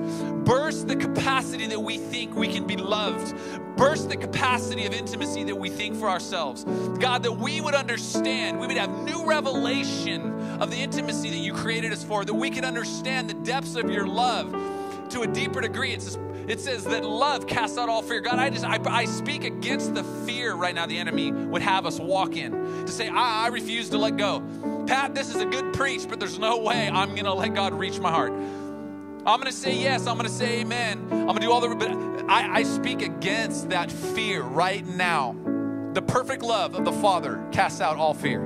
burst 0.52 0.89
the 0.89 0.97
capacity 0.97 1.66
that 1.66 1.80
we 1.80 1.97
think 1.97 2.36
we 2.36 2.45
can 2.45 2.68
be 2.68 2.76
loved, 2.76 3.34
burst 3.78 4.10
the 4.10 4.18
capacity 4.18 4.86
of 4.86 4.91
intimacy 4.91 5.45
that 5.45 5.56
we 5.56 5.70
think 5.70 5.95
for 5.95 6.10
ourselves. 6.10 6.66
God, 6.99 7.24
that 7.24 7.32
we 7.32 7.62
would 7.62 7.74
understand, 7.74 8.60
we 8.60 8.68
would 8.68 8.76
have 8.76 8.89
new 9.06 9.26
revelation 9.26 10.34
of 10.60 10.70
the 10.70 10.76
intimacy 10.76 11.30
that 11.30 11.38
you 11.38 11.54
created 11.54 11.93
us 11.93 12.04
for, 12.04 12.26
that 12.26 12.34
we 12.34 12.49
can 12.49 12.66
understand 12.66 13.30
the 13.30 13.34
depths 13.34 13.78
of 13.78 13.89
your 13.89 14.06
love 14.06 14.52
to 15.12 15.22
a 15.22 15.28
deeper 15.28 15.62
degree. 15.62 15.93
It's, 15.93 16.18
It 16.49 16.60
says 16.60 16.84
that 16.84 17.06
love 17.06 17.47
casts 17.47 17.78
out 17.78 17.88
all 17.88 18.02
fear. 18.02 18.20
God, 18.20 18.38
I 18.38 18.49
just 18.49 18.66
I, 18.66 18.78
I 18.89 19.06
speak 19.06 19.45
against 19.45 19.95
the 19.95 20.04
fear 20.26 20.54
right 20.54 20.76
now 20.76 20.86
the 20.86 20.97
enemy 20.97 21.32
would 21.32 21.62
have 21.62 21.86
us 21.86 21.97
walk 21.97 22.36
in. 22.36 22.52
To 22.52 22.91
say, 22.91 23.08
I, 23.08 23.45
I 23.45 23.47
refuse 23.47 23.88
to 23.91 23.97
let 23.97 24.18
go. 24.18 24.43
Pat, 24.86 25.16
this 25.16 25.34
is 25.34 25.41
a 25.41 25.45
good 25.45 25.74
preach, 25.74 26.10
but 26.10 26.20
there's 26.20 26.39
no 26.39 26.58
way 26.58 26.89
I'm 26.89 27.16
gonna 27.16 27.34
let 27.34 27.54
God 27.54 27.74
reach 27.74 27.99
my 27.99 28.12
heart. 28.12 28.34
I'm 29.24 29.40
gonna 29.40 29.52
say 29.52 29.76
yes, 29.76 30.08
I'm 30.08 30.18
gonna 30.18 30.30
say 30.30 30.62
amen. 30.62 31.08
I'm 31.12 31.28
gonna 31.28 31.42
do 31.42 31.52
all 31.52 31.62
the 31.62 31.76
but 31.76 31.92
I, 32.28 32.56
I 32.60 32.64
speak 32.64 33.04
against 33.04 33.70
that 33.70 33.92
fear 33.92 34.42
right 34.42 34.84
now. 34.86 35.36
The 35.94 36.02
perfect 36.02 36.42
love 36.42 36.74
of 36.74 36.86
the 36.86 36.92
Father 36.92 37.46
casts 37.52 37.82
out 37.82 37.98
all 37.98 38.16
fear. 38.16 38.42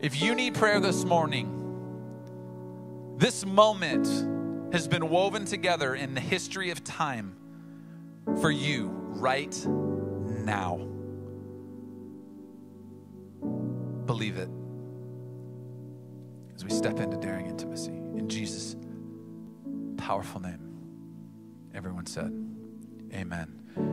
If 0.00 0.20
you 0.20 0.34
need 0.34 0.54
prayer 0.54 0.80
this 0.80 1.04
morning, 1.04 1.58
this 3.18 3.46
moment 3.46 4.08
has 4.72 4.88
been 4.88 5.10
woven 5.10 5.44
together 5.44 5.94
in 5.94 6.14
the 6.14 6.20
history 6.20 6.70
of 6.70 6.82
time 6.82 7.36
for 8.40 8.50
you 8.50 8.88
right 8.88 9.54
now. 9.66 10.78
Believe 14.06 14.38
it 14.38 14.48
as 16.56 16.64
we 16.64 16.70
step 16.70 16.98
into 16.98 17.16
daring 17.16 17.46
intimacy 17.46 17.92
in 17.92 17.99
Jesus' 18.30 18.76
powerful 19.96 20.40
name. 20.40 20.60
Everyone 21.74 22.06
said, 22.06 22.32
Amen. 23.12 23.90